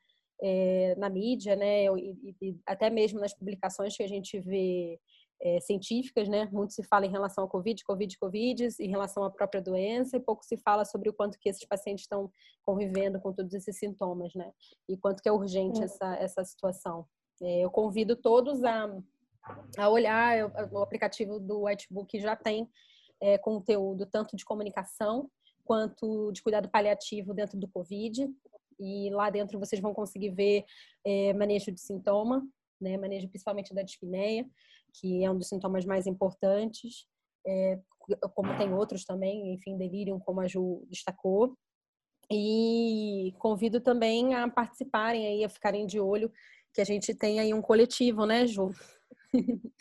é, 0.43 0.95
na 0.97 1.11
mídia, 1.11 1.55
né? 1.57 1.85
E, 1.85 2.37
e, 2.41 2.59
até 2.67 2.89
mesmo 2.89 3.21
nas 3.21 3.35
publicações 3.35 3.95
que 3.95 4.03
a 4.03 4.09
gente 4.09 4.41
vê 4.41 4.99
é, 5.43 5.61
científicas, 5.61 6.29
né? 6.29 6.49
Muito 6.53 6.73
se 6.73 6.83
fala 6.83 7.07
em 7.07 7.11
relação 7.11 7.45
ao 7.45 7.49
Covid, 7.49 7.83
Covid, 7.85 8.19
Covid, 8.19 8.69
em 8.79 8.89
relação 8.89 9.25
à 9.25 9.31
própria 9.31 9.63
doença, 9.63 10.17
e 10.17 10.21
pouco 10.21 10.45
se 10.45 10.57
fala 10.57 10.85
sobre 10.85 11.09
o 11.09 11.13
quanto 11.13 11.39
que 11.39 11.49
esses 11.49 11.65
pacientes 11.65 12.05
estão 12.05 12.31
convivendo 12.63 13.21
com 13.21 13.33
todos 13.33 13.53
esses 13.55 13.79
sintomas, 13.79 14.35
né? 14.35 14.53
E 14.89 14.97
quanto 14.97 15.23
que 15.23 15.29
é 15.29 15.33
urgente 15.33 15.83
essa, 15.83 16.15
essa 16.17 16.45
situação. 16.45 17.07
É, 17.43 17.61
eu 17.61 17.71
convido 17.71 18.15
todos 18.17 18.63
a 18.65 18.89
a 19.77 19.89
olhar, 19.89 20.53
o 20.71 20.79
aplicativo 20.79 21.39
do 21.41 21.65
Whitebook 21.65 22.21
já 22.21 22.37
tem 22.37 22.69
é, 23.21 23.39
conteúdo 23.39 24.07
tanto 24.07 24.37
de 24.37 24.45
comunicação 24.45 25.31
quanto 25.65 26.33
de 26.33 26.43
cuidado 26.43 26.69
paliativo 26.69 27.33
dentro 27.35 27.59
do 27.59 27.69
Covid. 27.69 28.29
E 28.79 29.11
lá 29.11 29.31
dentro 29.31 29.59
vocês 29.59 29.81
vão 29.81 29.93
conseguir 29.93 30.31
ver 30.31 30.65
é, 31.05 31.33
manejo 31.35 31.71
de 31.71 31.81
sintoma, 31.81 32.47
né, 32.81 32.97
manejo 32.97 33.29
principalmente 33.29 33.75
da 33.75 33.83
dispneia, 33.83 34.49
que 34.93 35.25
é 35.25 35.31
um 35.31 35.37
dos 35.37 35.49
sintomas 35.49 35.85
mais 35.85 36.07
importantes. 36.07 37.07
É, 37.47 37.81
como 38.35 38.57
tem 38.57 38.73
outros 38.73 39.05
também, 39.05 39.55
enfim, 39.55 39.77
Delirium, 39.77 40.19
como 40.19 40.41
a 40.41 40.47
Ju 40.47 40.85
destacou. 40.89 41.57
E 42.31 43.35
convido 43.39 43.81
também 43.81 44.35
a 44.35 44.49
participarem 44.49 45.27
aí, 45.27 45.45
a 45.45 45.49
ficarem 45.49 45.87
de 45.87 45.99
olho, 45.99 46.33
que 46.73 46.81
a 46.81 46.85
gente 46.85 47.15
tem 47.15 47.41
aí 47.41 47.53
um 47.53 47.61
coletivo, 47.61 48.25
né, 48.25 48.47
Ju? 48.47 48.71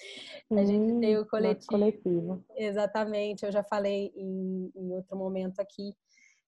a 0.51 0.65
gente 0.65 0.99
tem 0.99 1.17
o 1.17 1.27
coletivo. 1.27 1.67
coletivo. 1.67 2.45
Exatamente, 2.55 3.45
eu 3.45 3.51
já 3.51 3.63
falei 3.63 4.11
em, 4.15 4.71
em 4.75 4.91
outro 4.93 5.15
momento 5.15 5.59
aqui 5.59 5.95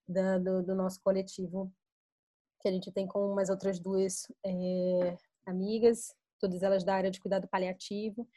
da, 0.08 0.40
do, 0.40 0.64
do, 0.64 0.76
nosso 0.76 1.00
coletivo, 1.04 1.72
que 2.62 2.68
a 2.68 2.72
gente 2.72 2.92
tem 2.92 3.08
com 3.08 3.32
umas 3.32 3.50
outras 3.50 3.80
duas 3.80 4.24
é, 4.44 5.18
amigas, 5.46 6.16
todas 6.42 6.64
elas 6.64 6.84
da 6.84 6.96
área 6.96 7.12
de 7.12 7.22
cuidado 7.22 7.48
paliativo, 7.48 8.28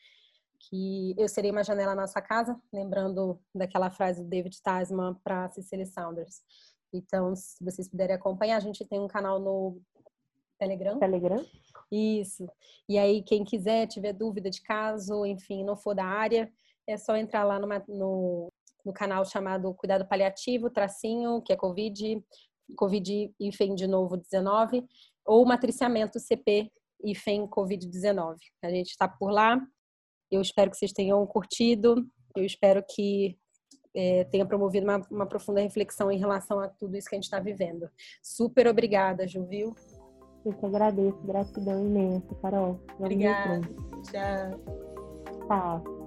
que 0.69 1.15
eu 1.19 1.29
serei 1.29 1.51
uma 1.51 1.65
janela 1.65 1.95
na 1.95 2.07
sua 2.07 2.23
casa, 2.23 2.61
lembrando 2.73 3.41
daquela 3.55 3.91
frase 3.91 4.23
do 4.23 4.29
David 4.29 4.61
Tasman 4.63 5.15
para 5.25 5.51
Cecily 5.51 5.87
Saunders. 5.87 6.43
Então, 6.93 7.35
se 7.35 7.63
vocês 7.65 7.89
puderem 7.89 8.15
acompanhar, 8.15 8.57
a 8.57 8.61
gente 8.61 8.85
tem 8.85 9.01
um 9.01 9.09
canal 9.09 9.41
no 9.41 9.81
Telegram. 10.59 10.99
Telegram. 10.99 11.45
Isso. 11.91 12.49
E 12.89 12.99
aí, 12.99 13.23
quem 13.23 13.45
quiser, 13.45 13.87
tiver 13.87 14.13
dúvida 14.13 14.49
de 14.49 14.63
caso, 14.63 15.27
enfim, 15.27 15.65
não 15.65 15.77
for 15.77 15.95
da 15.95 16.05
área, 16.05 16.53
é 16.87 16.97
só 16.97 17.17
entrar 17.17 17.45
lá 17.45 17.59
numa, 17.59 17.83
no, 17.89 18.53
no 18.85 18.93
canal 18.93 19.25
chamado 19.25 19.75
Cuidado 19.75 20.07
Paliativo, 20.07 20.71
tracinho, 20.71 21.43
que 21.43 21.53
é 21.53 21.57
Covid, 21.57 22.23
Covid 22.77 23.35
e 23.39 23.51
de 23.75 23.87
novo 23.87 24.17
19, 24.17 24.87
ou 25.25 25.45
matriciamento 25.45 26.21
CP 26.21 26.71
e 27.05 27.15
Covid-19. 27.15 28.37
A 28.63 28.71
gente 28.71 28.91
está 28.91 29.07
por 29.07 29.31
lá. 29.31 29.61
Eu 30.31 30.41
espero 30.41 30.71
que 30.71 30.77
vocês 30.77 30.93
tenham 30.93 31.25
curtido. 31.27 32.07
Eu 32.37 32.45
espero 32.45 32.85
que 32.89 33.39
é, 33.95 34.25
tenha 34.25 34.45
promovido 34.45 34.87
uma, 34.87 35.07
uma, 35.11 35.27
profunda 35.27 35.61
reflexão 35.61 36.11
em 36.11 36.19
relação 36.19 36.59
a 36.59 36.69
tudo 36.69 36.97
isso 36.97 37.09
que 37.09 37.15
a 37.15 37.19
gente 37.19 37.25
está 37.25 37.39
vivendo. 37.39 37.89
Super 38.23 38.67
obrigada, 38.67 39.27
Ju, 39.29 39.45
viu? 39.47 39.75
Eu 40.45 40.53
que 40.53 40.67
agradeço, 40.67 41.19
gratidão 41.23 41.87
imensa, 41.87 42.35
Carol. 42.43 42.81
Obrigada. 42.99 43.61
Tchau. 44.11 44.61
Tchau. 45.47 46.04